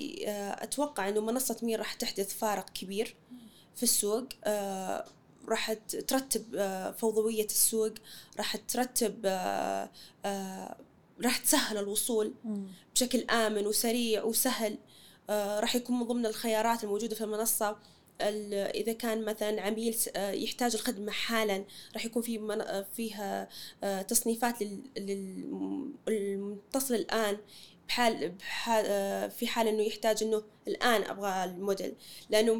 أتوقع 0.62 1.09
إنه 1.09 1.21
منصة 1.21 1.57
مير 1.62 1.79
راح 1.79 1.95
تحدث 1.95 2.35
فارق 2.38 2.71
كبير 2.71 3.17
في 3.76 3.83
السوق. 3.83 4.29
راح 5.49 5.73
ترتب 6.09 6.45
فوضوية 6.99 7.45
السوق 7.45 7.95
راح 8.38 8.57
ترتب 8.57 9.26
راح 11.25 11.38
تسهل 11.38 11.79
الوصول 11.79 12.35
بشكل 12.95 13.21
آمن 13.31 13.67
وسريع 13.67 14.25
وسهل. 14.25 14.79
راح 15.31 15.76
يكون 15.76 15.99
من 15.99 16.07
ضمن 16.07 16.26
الخيارات 16.26 16.85
الموجودة 16.85 17.14
في 17.14 17.25
المنصة. 17.25 17.76
إذا 18.74 18.92
كان 18.92 19.24
مثلا 19.24 19.62
عميل 19.62 19.96
آه، 20.16 20.30
يحتاج 20.30 20.74
الخدمة 20.74 21.12
حالا 21.12 21.64
راح 21.94 22.04
يكون 22.04 22.22
في 22.22 22.38
آه، 22.38 22.86
فيها 22.96 23.48
آه، 23.84 24.02
تصنيفات 24.02 24.54
للمتصل 26.08 26.94
الآن 26.94 27.38
بحال, 27.88 28.36
في 29.30 29.46
حال 29.46 29.68
إنه 29.68 29.82
يحتاج 29.82 30.22
إنه 30.22 30.42
الآن 30.68 31.02
أبغى 31.02 31.44
الموديل. 31.44 31.94
لأنه 32.30 32.54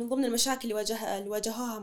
من 0.00 0.08
ضمن 0.08 0.24
المشاكل 0.24 0.62
اللي 0.62 0.74
واجهها 0.74 1.18
اللي 1.18 1.30
واجهوها 1.30 1.78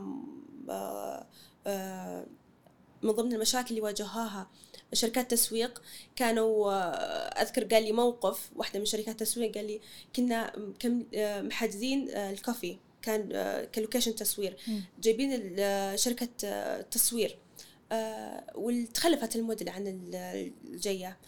من 3.02 3.10
ضمن 3.10 3.32
المشاكل 3.32 3.70
اللي 3.70 3.80
واجهوها 3.80 4.50
شركات 4.92 5.30
تسويق 5.30 5.82
كانوا 6.16 6.72
أذكر 7.42 7.64
قال 7.64 7.84
لي 7.84 7.92
موقف 7.92 8.50
واحدة 8.56 8.78
من 8.78 8.84
شركات 8.84 9.08
التسويق 9.08 9.54
قال 9.54 9.66
لي 9.66 9.80
كنا 10.16 10.52
محجزين 11.42 12.10
الكوفي. 12.10 12.78
كان 13.04 13.28
آه، 13.32 13.64
ك 13.64 13.70
location 13.70 14.14
تصوير. 14.14 14.56
جايبين 15.00 15.56
آه، 15.58 15.96
شركة 15.96 16.28
آه، 16.44 16.80
تصوير 16.80 17.38
وتخلفت 18.54 19.36
الموديل 19.36 19.68
عن 19.68 19.86
الجية. 20.64 21.18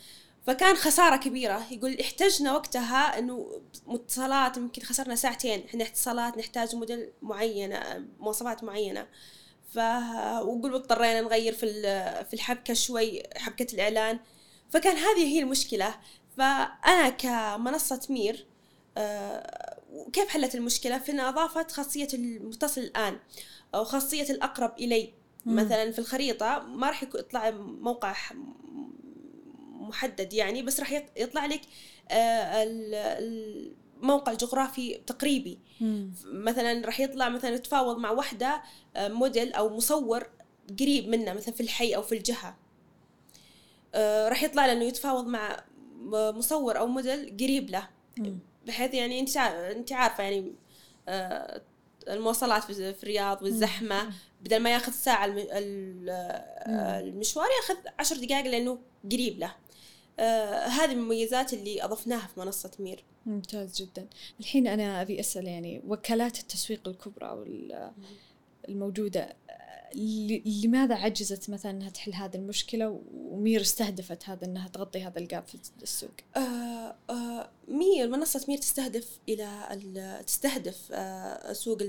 فكان 0.46 0.76
خسارة 0.76 1.16
كبيرة. 1.16 1.66
يقول 1.72 2.00
احتجنا 2.00 2.52
وقتها 2.54 3.18
إنه 3.18 3.60
اتصالات 3.86 4.56
يمكن 4.56 4.82
خسرنا 4.82 5.14
ساعتين. 5.14 5.64
إحنا 5.64 5.84
اتصالات 5.84 6.38
نحتاج 6.38 6.76
موديل 6.76 7.12
معينة 7.22 8.06
مواصفات 8.18 8.64
معينة. 8.64 9.06
ف 9.74 9.78
وقول 10.42 10.74
اضطرينا 10.74 11.20
نغير 11.20 11.52
في 11.52 11.66
في 12.24 12.34
الحبكة 12.34 12.74
شوي 12.74 13.22
حبكة 13.36 13.74
الإعلان. 13.74 14.18
فكان 14.70 14.96
هذه 14.96 15.24
هي 15.24 15.40
المشكلة. 15.40 15.94
فأنا 16.36 17.08
كمنصة 17.08 18.00
مير 18.10 18.46
وكيف 19.96 20.28
حلت 20.28 20.54
المشكلة؟ 20.54 20.98
في 20.98 21.12
أنها 21.12 21.28
أضافت 21.28 21.72
خاصية 21.72 22.08
المتصل 22.14 22.80
الآن 22.80 23.18
أو 23.74 23.84
خاصية 23.84 24.30
الأقرب 24.30 24.72
إلي 24.78 25.12
مم. 25.46 25.56
مثلا 25.56 25.92
في 25.92 25.98
الخريطة 25.98 26.58
ما 26.58 26.86
راح 26.86 27.02
يطلع 27.02 27.50
موقع 27.60 28.16
محدد 29.72 30.32
يعني 30.32 30.62
بس 30.62 30.80
راح 30.80 31.02
يطلع 31.16 31.46
لك 31.46 31.60
آه، 32.10 32.64
الموقع 34.02 34.32
الجغرافي 34.32 35.00
تقريبي 35.06 35.58
مم. 35.80 36.12
مثلا 36.24 36.86
راح 36.86 37.00
يطلع 37.00 37.28
مثلا 37.28 37.56
تفاوض 37.56 37.98
مع 37.98 38.10
واحدة 38.10 38.62
آه، 38.96 39.08
موديل 39.08 39.52
أو 39.52 39.76
مصور 39.76 40.26
قريب 40.80 41.08
منا 41.08 41.34
مثلا 41.34 41.54
في 41.54 41.60
الحي 41.62 41.96
أو 41.96 42.02
في 42.02 42.14
الجهة 42.14 42.56
آه، 43.94 44.28
راح 44.28 44.42
يطلع 44.42 44.66
له 44.66 44.72
إنه 44.72 44.84
يتفاوض 44.84 45.26
مع 45.26 45.64
مصور 46.12 46.78
أو 46.78 46.86
موديل 46.86 47.36
قريب 47.40 47.70
له 47.70 47.88
بحيث 48.66 48.94
يعني 48.94 49.20
انت 49.20 49.36
انت 49.36 49.92
عارفة 49.92 50.24
يعني 50.24 50.52
آه، 51.08 51.62
المواصلات 52.08 52.64
في 52.64 53.02
الرياض 53.02 53.42
والزحمة 53.42 54.12
بدل 54.40 54.60
ما 54.60 54.72
ياخذ 54.72 54.92
ساعة 54.92 55.34
المشوار 57.06 57.46
ياخذ 57.62 57.76
عشر 57.98 58.16
دقائق 58.16 58.46
لأنه 58.46 58.78
قريب 59.12 59.38
له. 59.38 59.54
آه 60.18 60.66
هذه 60.66 60.92
المميزات 60.92 61.52
اللي 61.52 61.84
أضفناها 61.84 62.26
في 62.26 62.40
منصة 62.40 62.70
مير. 62.78 63.04
ممتاز 63.26 63.82
جدا. 63.82 64.06
الحين 64.40 64.66
أنا 64.66 65.02
أبي 65.02 65.20
أسأل 65.20 65.46
يعني 65.46 65.82
وكالات 65.86 66.40
التسويق 66.40 66.88
الكبرى 66.88 67.44
الموجودة 68.68 69.36
لماذا 69.94 70.94
عجزت 70.94 71.50
مثلا 71.50 71.72
إنها 71.72 71.90
تحل 71.90 72.14
هذه 72.14 72.36
المشكلة 72.36 73.00
ومير 73.14 73.60
استهدفت 73.60 74.28
هذا 74.28 74.44
إنها 74.44 74.68
تغطي 74.68 75.04
هذا 75.04 75.18
ال 75.18 75.25
gap 75.25 75.46
في 75.46 75.58
السوق؟ 75.82 76.10
آه 76.36 76.96
آه 77.10 77.50
مير 77.68 78.08
منصة 78.08 78.44
مير 78.48 78.58
تستهدف 78.58 79.18
إلى 79.28 80.22
تستهدف 80.26 80.88
آه 80.92 81.52
سوق 81.52 81.82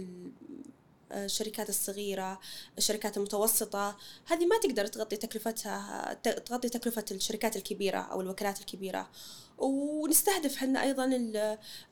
الشركات 1.12 1.70
الصغيرة 1.70 2.40
الشركات 2.78 3.18
المتوسطة. 3.18 3.98
هذه 4.26 4.46
ما 4.46 4.60
تقدر 4.64 4.88
تغطي 4.88 5.16
تكلفتها 5.16 6.14
تغطي 6.24 6.70
تكلفة 6.70 7.06
الشركات 7.12 7.56
الكبيرة 7.56 8.00
أو 8.00 8.22
الوكالات 8.22 8.60
الكبيرة. 8.60 9.10
ونستهدف 9.58 10.56
إحنا 10.56 10.84
أيضا 10.84 11.32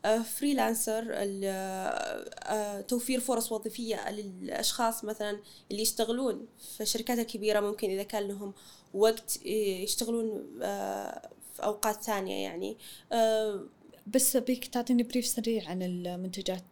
ال 0.06 0.15
freelancer 0.15 1.06
آه، 1.14 2.82
توفير 2.82 3.20
فرص 3.20 3.52
وظيفية 3.52 4.12
للأشخاص 4.12 5.04
مثلا 5.04 5.40
اللي 5.72 5.82
يشتغلون 5.82 6.48
في 6.76 6.84
الشركات 6.84 7.20
الكبيرة. 7.20 7.60
ممكن 7.60 7.90
إذا 7.90 8.04
كان 8.04 8.28
لهم 8.28 8.54
وقت 8.94 9.46
يشتغلون 9.46 10.60
آه، 10.62 11.30
في 11.56 11.64
أوقات 11.64 12.04
ثانية 12.04 12.44
يعني. 12.44 12.78
آه، 13.12 13.66
بس 14.08 14.38
أبيك 14.38 14.68
تعطيني 14.68 15.04
brief 15.04 15.26
سريع 15.28 15.70
عن 15.70 15.84
المنتجات 15.84 16.64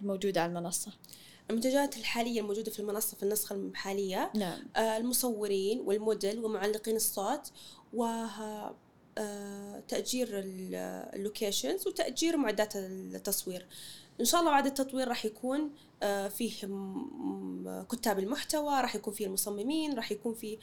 الموجودة 0.00 0.42
على 0.42 0.50
المنصة. 0.50 0.92
المنتجات 1.50 1.96
الحالية 1.96 2.40
الموجودة 2.40 2.70
في 2.70 2.80
المنصة 2.80 3.16
في 3.16 3.22
النسخة 3.22 3.54
الحالية 3.54 4.30
نعم. 4.34 4.58
المصورين 4.76 5.80
والموديل 5.80 6.44
ومعلقين 6.44 6.96
الصوت 6.96 7.52
و 7.92 8.06
تأجير 9.88 10.28
اللوكيشنز 10.32 11.86
وتأجير 11.86 12.36
معدات 12.36 12.76
التصوير 12.76 13.66
إن 14.20 14.24
شاء 14.24 14.40
الله 14.40 14.52
بعد 14.52 14.66
التطوير 14.66 15.08
راح 15.08 15.24
يكون 15.24 15.70
آه، 16.02 16.28
فيه 16.28 16.50
كتاب 17.90 18.18
المحتوى 18.18 18.80
راح 18.80 18.94
يكون 18.94 19.14
فيه 19.14 19.26
المصممين 19.26 19.94
راح 19.94 20.12
يكون 20.12 20.34
فيه 20.34 20.58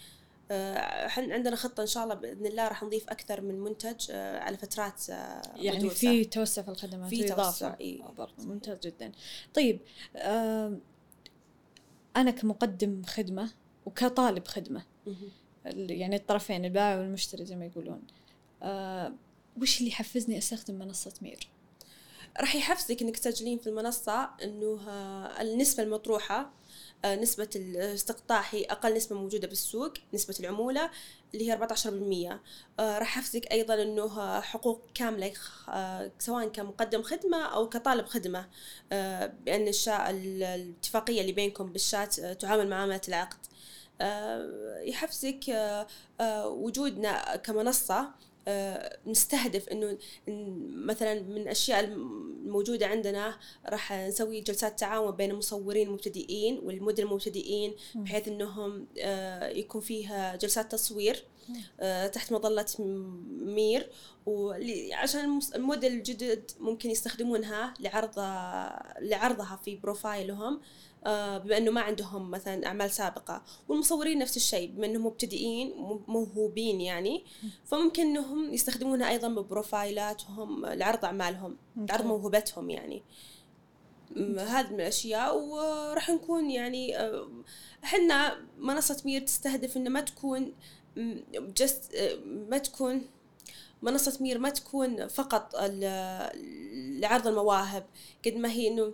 إحنا 0.51 1.33
عندنا 1.33 1.55
خطة 1.55 1.81
إن 1.81 1.87
شاء 1.87 2.03
الله 2.03 2.15
بإذن 2.15 2.45
الله 2.45 2.67
راح 2.67 2.83
نضيف 2.83 3.09
أكثر 3.09 3.41
من 3.41 3.59
منتج 3.59 4.07
آه، 4.11 4.39
على 4.39 4.57
فترات 4.57 5.09
آه، 5.09 5.41
يعني 5.55 5.89
في 5.89 6.25
توسع 6.25 6.61
في 6.61 6.69
الخدمات 6.69 7.09
في 7.09 7.23
توسع 7.23 7.75
إيه. 7.79 8.01
ممتاز 8.37 8.77
جدا. 8.79 9.11
طيب 9.53 9.79
أنا 12.15 12.31
كمقدم 12.31 13.03
خدمة 13.03 13.51
وكطالب 13.85 14.47
خدمة 14.47 14.83
يعني 15.75 16.15
الطرفين 16.15 16.65
البائع 16.65 16.99
والمشتري 16.99 17.45
زي 17.45 17.55
ما 17.55 17.65
يقولون 17.65 18.01
آه 18.63 19.13
وش 19.61 19.79
اللي 19.79 19.89
يحفزني 19.91 20.37
أستخدم 20.37 20.75
منصة 20.75 21.13
مير؟ 21.21 21.47
راح 22.39 22.55
يحفزك 22.55 23.01
إنك 23.01 23.17
تسجلين 23.17 23.59
في 23.59 23.67
المنصة 23.67 24.29
إنه 24.43 24.79
آه، 24.89 25.41
النسبة 25.41 25.83
المطروحة 25.83 26.39
آه، 26.39 26.49
نسبة 27.05 27.49
الاستقطاع 27.55 28.43
هي 28.49 28.65
أقل 28.65 28.93
نسبة 28.93 29.15
موجودة 29.15 29.47
بالسوق 29.47 29.93
نسبة 30.13 30.35
العمولة 30.39 30.89
اللي 31.33 31.51
هي 31.51 31.57
14% 31.57 32.39
آه، 32.79 32.99
راح 32.99 33.17
يحفزك 33.17 33.51
أيضا 33.51 33.81
أنه 33.81 34.41
حقوق 34.41 34.81
كاملة 34.93 35.33
سواء 36.19 36.47
كمقدم 36.47 37.03
خدمة 37.03 37.45
أو 37.45 37.69
كطالب 37.69 38.05
خدمة. 38.05 38.47
بأن 39.45 39.71
الاتفاقية 39.89 41.21
اللي 41.21 41.31
بينكم 41.31 41.71
بالشات 41.71 42.19
تعامل 42.19 42.69
معاملة 42.69 43.01
العقد. 43.07 43.37
يحفزك 44.87 45.39
وجودنا 46.45 47.35
كمنصة 47.35 47.99
آه، 47.99 48.13
نستهدف 49.07 49.69
إنه 49.69 49.97
مثلا 50.85 51.21
من 51.21 51.37
الأشياء 51.37 51.83
الموجودة 51.83 52.87
عندنا 52.87 53.37
راح 53.69 53.93
نسوي 53.93 54.41
جلسات 54.41 54.79
تعاون 54.79 55.15
بين 55.15 55.31
المصورين 55.31 55.87
المبتدئين 55.87 56.59
والمدن 56.63 57.03
المبتدئين 57.03 57.73
بحيث 57.95 58.27
إنهم 58.27 58.87
آه، 58.99 59.47
يكون 59.47 59.81
فيها 59.81 60.35
جلسات 60.35 60.71
تصوير. 60.71 61.15
آه، 61.15 61.38
تحت 62.13 62.33
مظلة 62.33 62.65
مير. 63.41 63.89
وعشان 64.25 65.39
الموديل 65.55 65.93
الجدد 65.93 66.51
ممكن 66.59 66.89
يستخدمونها 66.89 67.73
لعرض 67.79 68.19
لعرضها 68.99 69.59
في 69.65 69.75
بروفايلهم 69.75 70.61
آه، 71.05 71.37
بما 71.37 71.57
إنه 71.57 71.71
ما 71.71 71.81
عندهم 71.81 72.31
مثلا 72.31 72.67
أعمال 72.67 72.91
سابقة. 72.91 73.43
والمصورين 73.67 74.19
نفس 74.19 74.37
الشيء 74.37 74.71
بما 74.71 74.85
إنهم 74.85 75.05
مبتدئين 75.05 75.73
موهوبين 76.07 76.81
يعني. 76.81 77.25
فممكن 77.65 78.03
إنهم 78.03 78.53
يستخدمونها 78.53 79.09
أيضا 79.09 79.27
ببروفايلاتهم 79.27 80.65
لعرض 80.65 81.05
أعمالهم 81.05 81.57
لعرض 81.77 82.05
موهبتهم 82.05 82.69
يعني. 82.69 83.03
هذه 84.37 84.69
من 84.69 84.75
الأشياء. 84.75 85.37
وراح 85.37 86.09
نكون 86.09 86.51
يعني 86.51 86.97
آه، 86.97 87.29
إحنا 87.83 88.37
منصة 88.57 89.01
مير 89.05 89.21
تستهدف 89.21 89.77
إنه 89.77 89.89
ما 89.89 90.01
تكون 90.01 90.53
جست 91.35 91.95
آه، 91.95 92.15
ما 92.25 92.57
تكون 92.57 93.01
منصة 93.81 94.17
مير 94.21 94.39
ما 94.39 94.49
تكون 94.49 95.07
فقط 95.07 95.55
لعرض 96.99 97.27
المواهب. 97.27 97.85
قد 98.25 98.33
ما 98.33 98.51
هي 98.51 98.67
إنه 98.67 98.93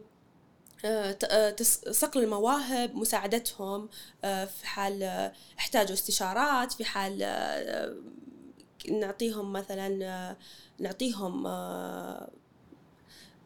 آه، 0.86 1.18
آه، 1.24 1.56
صقل 1.92 2.24
المواهب 2.24 2.96
مساعدتهم 2.96 3.90
في 4.22 4.68
حال 4.68 5.04
احتاجوا 5.60 5.94
استشارات 5.94 6.72
في 6.72 6.86
حال 6.86 7.18
نعطيهم 8.92 9.54
مثلا 9.54 10.36
نعطيهم 10.80 11.44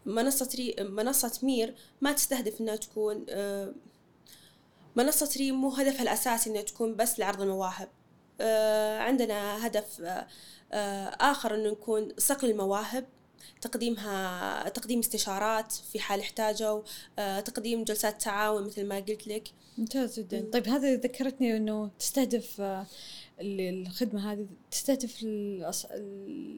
منصة 0.05 0.73
منصة 0.79 1.39
مير 1.43 1.75
ما 2.01 2.11
تستهدف 2.11 2.61
إنها 2.61 2.75
تكون 2.75 3.25
منصة 4.95 5.29
ريم 5.37 5.55
مو 5.55 5.69
هدفها 5.69 6.01
الأساسي 6.01 6.49
إنها 6.49 6.61
تكون 6.61 6.95
بس 6.95 7.19
لعرض 7.19 7.41
المواهب. 7.41 7.89
عندنا 8.99 9.67
هدف 9.67 10.01
آخر 11.21 11.55
إنه 11.55 11.69
نكون 11.69 12.09
صقل 12.17 12.49
المواهب 12.49 13.05
تقديمها 13.61 14.69
تقديم 14.69 14.99
استشارات 14.99 15.71
في 15.71 15.99
حال 15.99 16.19
احتاجوا 16.19 16.81
آه، 17.19 17.39
تقديم 17.39 17.83
جلسات 17.83 18.21
تعاون 18.21 18.63
مثل 18.63 18.85
ما 18.85 18.95
قلت 18.95 19.27
لك. 19.27 19.47
ممتاز 19.77 20.19
جدا. 20.19 20.49
طيب 20.53 20.67
هذا 20.67 20.95
ذكرتني 20.95 21.57
إنه 21.57 21.91
تستهدف 21.99 22.61
آه، 22.61 22.85
الخدمة 23.41 24.31
هذه 24.31 24.47
تستهدف 24.71 25.23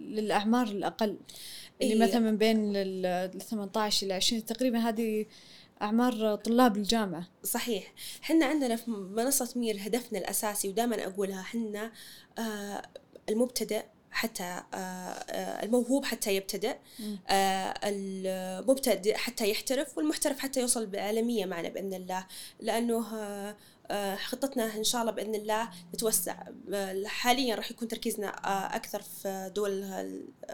للأعمار 0.09 0.67
الأقل. 0.67 1.17
اللي 1.81 1.93
إيه. 1.93 1.99
مثلا 1.99 2.19
من 2.19 2.37
بين 2.37 2.73
ال 2.75 3.39
18 3.41 4.05
إلى 4.05 4.13
20 4.13 4.45
تقريبا 4.45 4.79
هذه 4.79 5.25
أعمار 5.81 6.35
طلاب 6.35 6.77
الجامعة. 6.77 7.27
صحيح. 7.43 7.93
حنا 8.21 8.45
عندنا 8.45 8.75
في 8.75 8.91
منصة 8.91 9.59
مير 9.59 9.77
هدفنا 9.79 10.19
الأساسي 10.19 10.69
ودائما 10.69 11.05
أقولها 11.07 11.41
حنا 11.41 11.91
آه 12.37 12.81
المبتدئ 13.29 13.83
حتى 14.11 14.43
آه، 14.43 14.77
آه، 14.77 15.63
الموهوب 15.63 16.05
حتى 16.05 16.35
يبتدئ 16.35 16.75
آه، 17.29 17.73
المبتدئ 17.83 19.15
حتى 19.17 19.49
يحترف 19.49 19.97
والمحترف 19.97 20.39
حتى 20.39 20.61
يوصل 20.61 20.85
بعالمية 20.85 21.45
معنا 21.45 21.69
بإذن 21.69 21.93
الله 21.93 22.27
لأنه 22.59 23.05
خطتنا 24.15 24.75
إن 24.77 24.83
شاء 24.83 25.01
الله 25.01 25.11
بإذن 25.11 25.35
الله 25.35 25.69
نتوسع 25.95 26.43
حاليا 27.05 27.55
راح 27.55 27.71
يكون 27.71 27.87
تركيزنا 27.87 28.27
أكثر 28.75 29.01
في 29.01 29.51
دول 29.55 29.81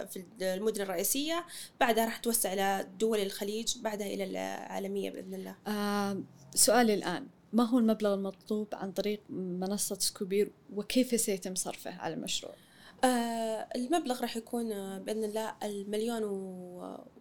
في 0.10 0.24
المدن 0.42 0.82
الرئيسية 0.82 1.46
بعدها 1.80 2.06
راح 2.06 2.20
نتوسع 2.20 2.54
إلى 2.54 2.88
دول 3.00 3.20
الخليج 3.20 3.78
بعدها 3.78 4.08
إلى 4.08 4.24
العالمية 4.24 5.12
بإذن 5.12 5.34
الله. 5.34 5.56
آه 5.68 6.24
سؤالي 6.56 6.94
الآن 6.94 7.28
ما 7.54 7.64
هو 7.64 7.80
المبلغ 7.80 8.14
المطلوب 8.14 8.68
عن 8.74 8.92
طريق 8.92 9.22
منصة 9.30 9.96
سكوبير 10.00 10.52
وكيف 10.74 11.22
سيتم 11.22 11.56
صرفه 11.56 11.96
على 11.96 12.14
المشروع؟ 12.14 12.54
آه 13.04 13.68
المبلغ 13.76 14.22
راح 14.22 14.38
يكون 14.38 14.72
آه، 14.72 14.98
بإذن 15.00 15.24
الله 15.24 15.56
المليون 15.64 16.24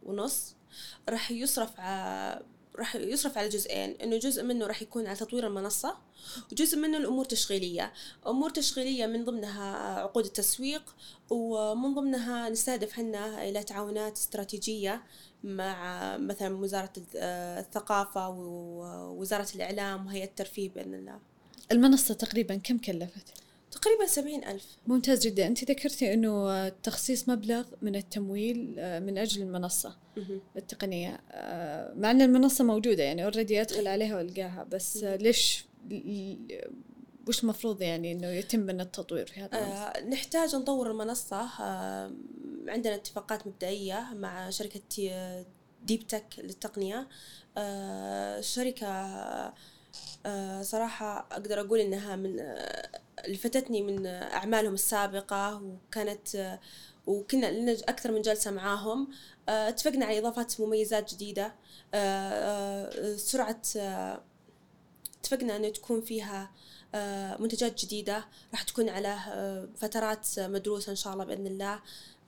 ونص. 0.02 0.54
راح 1.08 1.30
يصرف 1.30 1.80
على 1.80 2.42
راح 2.76 2.96
يصرف 2.96 3.38
على 3.38 3.48
جزئين. 3.48 3.90
إنه 3.90 4.16
جزء 4.16 4.42
منه 4.42 4.66
راح 4.66 4.82
يكون 4.82 5.06
على 5.06 5.16
تطوير 5.16 5.46
المنصة 5.46 5.96
وجزء 6.52 6.78
منه 6.78 6.98
الأمور 6.98 7.24
تشغيليه 7.24 7.92
أمور 8.26 8.50
تشغيلية 8.50 9.06
من 9.06 9.24
ضمنها 9.24 9.76
عقود 10.00 10.24
التسويق 10.24 10.94
ومن 11.30 11.94
ضمنها 11.94 12.48
نستهدف 12.48 12.92
حنا 12.92 13.48
إلى 13.48 13.62
تعاونات 13.62 14.16
استراتيجية 14.16 15.02
مع 15.44 16.16
مثلا 16.16 16.56
وزارة 16.56 16.92
آه، 17.16 17.60
الثقافة 17.60 18.28
ووزاره 18.28 19.48
الإعلام 19.54 20.06
وهيئة 20.06 20.24
الترفيه 20.24 20.68
بإذن 20.68 20.94
الله. 20.94 21.18
المنصة 21.72 22.14
تقريبا 22.14 22.56
كم 22.56 22.78
كلفت؟ 22.78 23.45
تقريبا 23.70 24.06
سبعين 24.06 24.44
ألف. 24.44 24.76
ممتاز 24.86 25.26
جدا. 25.26 25.46
أنت 25.46 25.64
ذكرتي 25.70 26.14
أنه 26.14 26.68
تخصيص 26.68 27.28
مبلغ 27.28 27.64
من 27.82 27.96
التمويل 27.96 28.74
آه، 28.78 28.98
من 28.98 29.18
أجل 29.18 29.42
المنصة 29.42 29.96
التقنية. 30.56 31.20
آه، 31.30 31.94
مع 31.94 32.10
أن 32.10 32.22
المنصة 32.22 32.64
موجودة 32.64 33.02
يعني 33.02 33.24
اوريدي 33.24 33.60
أدخل 33.60 33.86
عليها 33.86 34.16
وألقاها 34.16 34.64
بس 34.64 34.96
ليش 35.04 35.64
وش 37.28 37.42
المفروض 37.42 37.82
يعني 37.82 38.12
إنه 38.12 38.26
يتم 38.26 38.60
من 38.60 38.80
التطوير 38.80 39.26
في 39.26 39.40
هذا 39.40 39.58
آه 39.58 40.00
نحتاج 40.00 40.56
نطور 40.56 40.90
المنصة. 40.90 41.48
آه 41.60 42.12
عندنا 42.68 42.94
اتفاقات 42.94 43.46
مبدئية 43.46 44.08
مع 44.14 44.50
شركة 44.50 44.80
ديب 45.82 46.06
تك 46.06 46.26
للتقنية. 46.38 47.08
آه 47.58 48.40
شركة 48.40 48.86
آه 50.26 50.62
صراحة 50.62 51.28
أقدر 51.32 51.60
أقول 51.60 51.80
إنها 51.80 52.16
من 52.16 52.40
آه 52.40 52.88
اللي 53.24 53.36
فتتني 53.36 53.82
من 53.82 54.06
أعمالهم 54.06 54.74
السابقة 54.74 55.62
وكانت 55.62 56.34
آه 56.34 56.60
وكنا 57.06 57.46
لنا 57.50 57.72
أكثر 57.72 58.12
من 58.12 58.22
جلسة 58.22 58.50
معاهم. 58.50 59.08
آه 59.48 59.68
اتفقنا 59.68 60.06
على 60.06 60.18
إضافة 60.18 60.46
مميزات 60.58 61.14
جديدة. 61.14 61.54
آه 61.94 63.16
سرعة 63.16 63.62
اتفقنا 65.20 65.56
أنه 65.56 65.68
تكون 65.68 66.00
فيها 66.00 66.50
آه، 66.94 67.42
منتجات 67.42 67.84
جديدة. 67.84 68.24
راح 68.52 68.62
تكون 68.62 68.88
على 68.88 69.08
آه، 69.28 69.68
فترات 69.76 70.28
مدروسة 70.38 70.90
إن 70.90 70.96
شاء 70.96 71.12
الله 71.12 71.24
بإذن 71.24 71.46
الله. 71.46 71.82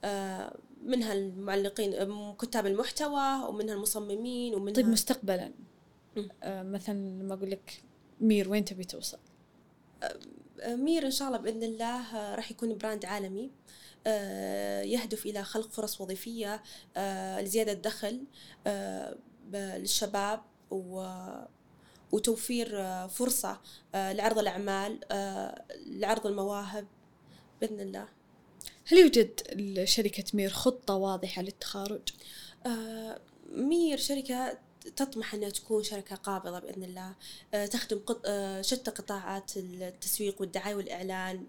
آه، 0.05 0.57
منها 0.85 1.12
المعلقين 1.12 2.35
كتاب 2.35 2.66
المحتوى 2.66 3.48
ومنها 3.48 3.74
المصممين 3.74 4.55
ومنها 4.55 4.74
طيب 4.74 4.88
مستقبلا. 4.88 5.53
مثلا 6.46 6.94
لما 6.94 7.35
أقول 7.35 7.51
لك 7.51 7.83
مير 8.20 8.48
وين 8.51 8.64
تبي 8.64 8.85
توصل؟ 8.85 9.18
مير 10.66 11.07
إن 11.07 11.11
شاء 11.11 11.29
الله 11.29 11.38
بإذن 11.38 11.62
الله 11.62 12.35
راح 12.35 12.51
يكون 12.51 12.79
brand 12.79 13.05
عالمي 13.05 13.51
يهدف 14.85 15.27
إلى 15.27 15.44
خلق 15.44 15.71
فرص 15.71 16.01
وظيفية 16.01 16.62
لزيادة 17.40 17.73
دخل 17.73 18.25
للشباب 19.53 20.40
و 20.71 21.09
وتوفير 22.12 22.81
آه، 22.81 23.07
فرصة 23.07 23.61
آه، 23.94 24.12
لعرض 24.12 24.38
الأعمال 24.38 25.01
آه، 25.11 25.64
لعرض 25.87 26.27
المواهب 26.27 26.87
بإذن 27.61 27.81
الله 27.81 28.09
هل 28.87 28.99
يوجد 28.99 29.40
لشركة 29.53 30.25
مير 30.35 30.51
خطة 30.51 30.94
واضحة 30.94 31.42
للتخارج؟ 31.42 32.09
مير 33.53 33.99
شركة 33.99 34.59
تطمح 34.96 35.35
أنها 35.35 35.51
تكون 35.51 35.83
شركة 35.83 36.16
قابضة 36.16 36.59
بإذن 36.59 36.85
الله. 36.85 37.14
تخدم 37.66 37.98
قط... 37.98 38.27
شتى 38.61 38.90
قطاعات 38.90 39.57
التسويق 39.57 40.40
والدعاية 40.40 40.74
والإعلان 40.74 41.46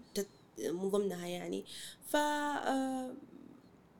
من 0.58 0.90
ضمنها 0.90 1.26
يعني. 1.26 1.64
ف 2.08 2.16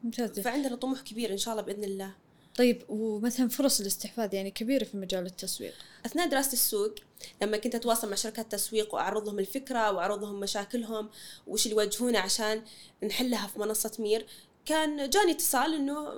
ممتاز. 0.05 0.41
فعندنا 0.41 0.77
طموح 0.77 1.01
كبير 1.01 1.33
إن 1.33 1.39
شاء 1.39 1.55
الله 1.55 1.65
بإذن 1.65 1.85
الله. 1.85 2.15
طيب 2.57 2.83
ومثلا 2.89 3.49
فرص 3.49 3.81
الاستحواذ 3.81 4.35
يعني 4.35 4.51
كبيرة 4.51 4.85
في 4.85 4.97
مجال 4.97 5.27
التسويق. 5.27 5.75
أثناء 6.07 6.29
دراسة 6.29 6.53
السوق 6.53 6.95
لما 7.43 7.57
كنت 7.57 7.75
أتواصل 7.75 8.09
مع 8.09 8.15
شركات 8.15 8.53
تسويق 8.53 8.95
وأعرض 8.95 9.27
لهم 9.27 9.39
الفكرة 9.39 9.93
وأعرض 9.93 10.25
لهم 10.25 10.41
مشاكلهم 10.41 11.11
وش 11.47 11.67
اللي 11.67 11.75
يواجهونه 11.75 12.19
عشان 12.19 12.63
نحلها 13.05 13.47
في 13.47 13.59
منصة 13.59 13.93
مير 13.99 14.27
كان 14.65 15.11
جاني 15.11 15.33
اتصال 15.33 15.75
إنه 15.75 16.09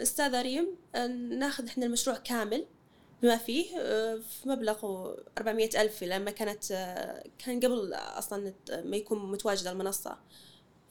أستاذة 0.00 0.42
ريم 0.42 0.76
ناخذ 1.38 1.66
إحنا 1.66 1.86
المشروع 1.86 2.16
كامل 2.16 2.66
بما 3.22 3.36
فيه 3.36 3.76
في 4.18 4.48
مبلغ 4.48 5.12
400 5.38 5.82
ألف 5.82 6.04
لما 6.04 6.30
كانت 6.30 6.64
كان 7.38 7.60
قبل 7.60 7.94
أصلا 7.94 8.54
ما 8.70 8.96
يكون 8.96 9.30
متواجد 9.32 9.66
المنصة. 9.66 10.18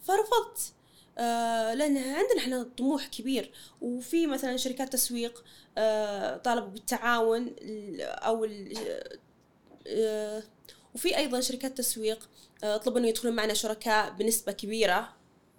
فرفضت 0.04 0.74
آه 1.17 1.74
لأن 1.74 1.98
عندنا 1.98 2.38
إحنا 2.38 2.63
طموح 2.78 3.08
كبير. 3.08 3.52
وفي 3.82 4.28
مثلا 4.28 4.58
شركات 4.58 4.93
تسويق 4.93 5.43
آه 5.78 6.38
طالبوا 6.38 6.69
بالتعاون 6.69 7.56
أو 8.02 8.48
آه 9.88 10.43
وفي 10.96 11.17
أيضا 11.17 11.39
شركات 11.39 11.78
تسويق 11.78 12.30
آه 12.63 12.78
طلبوا 12.78 13.00
إنه 13.00 13.08
يدخلون 13.08 13.36
معنا 13.36 13.54
شركاء 13.54 14.10
بنسبة 14.10 14.52
كبيرة. 14.52 15.13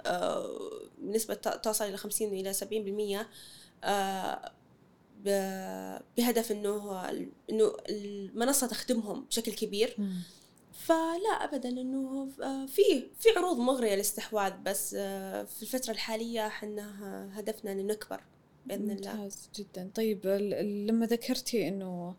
آه 0.06 0.70
بنسبه 0.98 1.34
تصل 1.34 1.84
إلى 1.84 1.96
50 1.96 2.28
إلى 2.28 2.54
70% 2.54 3.26
آه 3.84 4.52
بهدف 6.16 6.52
إنه 6.52 7.08
إنه 7.50 7.72
المنصة 7.88 8.66
تخدمهم 8.66 9.24
بشكل 9.24 9.52
كبير. 9.52 9.96
فلا 10.74 11.44
ابدا 11.44 11.68
إنه 11.68 12.28
آه، 12.42 12.66
في 12.66 12.82
في 13.18 13.28
عروض 13.36 13.58
مغرية 13.58 13.94
للاستحواذ 13.94 14.52
بس 14.64 14.94
آه، 14.98 15.44
في 15.44 15.62
الفترة 15.62 15.92
الحالية 15.92 16.46
إحنا 16.46 17.30
هدفنا 17.38 17.72
ان 17.72 17.86
نكبر 17.86 18.20
بإذن 18.66 18.90
الله. 18.90 19.14
ممتاز 19.16 19.48
جدا. 19.56 19.90
طيب 19.94 20.26
لما 20.90 21.06
ذكرتي 21.06 21.68
إنه 21.68 22.14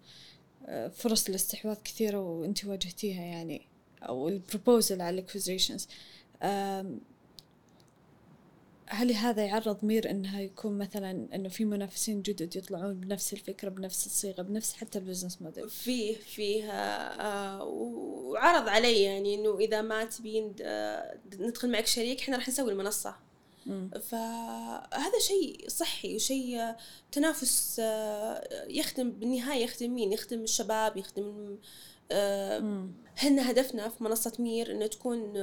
آه، 0.66 0.88
فرص 0.88 1.30
الاستحواذ 1.30 1.78
كثيرة 1.84 2.20
وأنت 2.20 2.66
واجهتيها 2.66 3.22
يعني 3.22 3.68
أو 4.04 4.28
ال 4.28 4.36
proposal 4.36 5.02
على 5.02 5.20
ال 5.20 5.25
acquisitions 5.25 5.88
هل 8.88 9.12
هذا 9.12 9.46
يعرض 9.46 9.86
مير 9.86 10.12
إنها 10.12 10.42
يكون 10.42 10.78
مثلا 10.78 11.28
إنه 11.36 11.50
في 11.50 11.66
منافسين 11.66 12.22
جدد 12.22 12.56
يطلعون 12.56 12.94
بنفس 12.94 13.34
الفكرة 13.34 13.70
بنفس 13.70 14.06
الصيغة 14.06 14.42
بنفس 14.42 14.74
حتى 14.74 15.00
ال 15.00 15.04
business 15.04 15.42
model؟ 15.42 15.70
فيه 15.70 16.16
فيه 16.16 16.72
آه 16.72 17.64
وعرض 17.64 18.68
علي 18.68 19.04
يعني 19.04 19.36
إنه 19.36 19.58
إذا 19.58 19.82
ما 19.82 20.06
تبين 20.06 20.56
آه 20.62 21.18
ندخل 21.40 21.72
معك 21.72 21.88
شريك 21.88 22.22
إحنا 22.22 22.38
راح 22.38 22.50
نسوي 22.50 22.72
المنصة. 22.72 23.16
فهذا 24.02 25.20
شيء 25.28 25.66
صحي 25.68 26.16
وشيء 26.16 26.60
آه، 26.60 26.78
تنافس 27.12 27.82
يخدم 28.68 29.12
بالنهاية 29.12 29.64
يخدم 29.64 29.96
مين 29.96 30.14
يخدم 30.14 30.44
الشباب 30.44 30.98
يخدم 30.98 31.58
هن 33.18 33.40
هدفنا 33.40 33.90
في 33.90 34.04
منصة 34.04 34.34
مير 34.40 34.72
إنه 34.72 34.88
تكون 34.88 35.34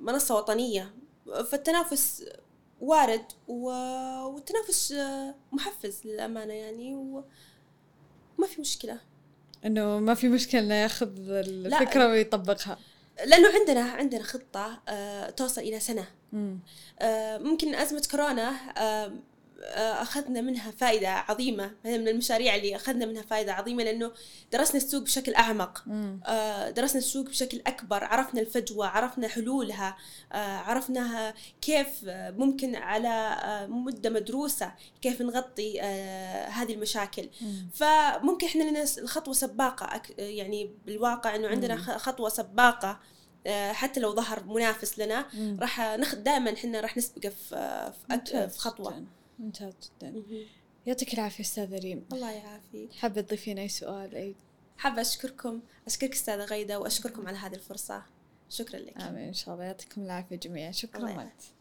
منصة 0.00 0.36
وطنية. 0.36 0.94
فالتنافس 1.26 2.24
وارد 2.80 3.24
والتنافس 3.48 4.94
محفز 5.52 6.00
للأمانة 6.04 6.54
يعني 6.54 6.94
وما 6.94 8.46
في 8.46 8.60
مشكلة. 8.60 9.00
إنه 9.64 9.98
ما 9.98 10.14
في 10.14 10.28
مشكلة 10.28 10.60
إنه 10.60 10.74
ياخذ 10.74 11.30
الفكرة 11.30 12.08
ويطبقها. 12.08 12.78
لأنه 13.26 13.48
عندنا 13.58 13.80
عندنا 13.80 14.22
خطة 14.22 14.80
آه 14.88 15.30
توصل 15.30 15.60
إلى 15.60 15.80
سنة. 15.80 16.06
آه 17.00 17.38
ممكن 17.38 17.74
أزمة 17.74 18.08
كورونا 18.10 18.48
آه 18.48 18.80
آه، 18.80 19.12
أخذنا 19.74 20.40
منها 20.40 20.70
فائدة 20.70 21.08
عظيمة 21.08 21.70
من 21.84 22.08
المشاريع 22.08 22.54
اللي 22.54 22.76
أخذنا 22.76 23.06
منها 23.06 23.22
فائدة 23.22 23.52
عظيمة 23.52 23.82
لأنه 23.84 24.12
درسنا 24.52 24.76
السوق 24.76 25.02
بشكل 25.02 25.34
أعمق. 25.34 25.84
آه، 26.26 26.70
درسنا 26.70 26.98
السوق 26.98 27.26
بشكل 27.26 27.62
أكبر 27.66 28.04
عرفنا 28.04 28.40
الفجوة 28.40 28.86
عرفنا 28.86 29.28
حلولها 29.28 29.96
آه، 30.32 30.56
عرفناها 30.56 31.34
كيف 31.60 31.88
ممكن 32.36 32.76
على 32.76 33.36
مدة 33.70 34.10
مدروسة 34.10 34.72
كيف 35.02 35.22
نغطي 35.22 35.80
هذه 36.50 36.74
المشاكل. 36.74 37.28
فممكن 37.74 38.46
إحنا 38.46 38.64
لنا 38.64 38.84
الخطوه 38.98 39.34
سباقة 39.34 40.02
يعني 40.18 40.70
بالواقع 40.86 41.34
إنه 41.36 41.48
عندنا 41.48 41.76
خطوة 41.76 42.28
سباقة 42.28 43.00
حتى 43.72 44.00
لو 44.00 44.14
ظهر 44.14 44.44
منافس 44.44 44.98
لنا 44.98 45.26
راح 45.60 45.80
ناخذ 45.80 46.16
دائما 46.18 46.52
إحنا 46.52 46.80
راح 46.80 46.96
نسبقه 46.96 47.28
في, 47.28 48.48
في 48.48 48.58
خطوة. 48.58 49.04
ممتاز 49.38 49.74
جدا. 49.82 50.22
يعطيك 50.86 51.14
العافية 51.14 51.44
أستاذة 51.44 51.78
ريم. 51.78 52.06
الله 52.12 52.30
يعافيك. 52.30 52.92
حابة 52.92 53.20
تضيفين 53.20 53.58
أي 53.58 53.68
سؤال؟ 53.68 54.14
أي 54.14 54.34
حابة 54.76 55.00
أشكركم 55.00 55.60
أشكرك 55.86 56.12
أستاذة 56.12 56.44
غيدة 56.44 56.78
وأشكركم 56.78 57.28
على 57.28 57.36
هذه 57.36 57.54
الفرصة. 57.54 58.02
شكرا 58.48 58.78
لك. 58.78 58.96
آمين 58.96 59.28
إن 59.28 59.34
شاء 59.34 59.54
الله. 59.54 59.64
يعطيكم 59.64 60.02
العافية 60.02 60.36
جميعا. 60.36 60.70
شكرا. 60.70 61.10
لك 61.10 61.55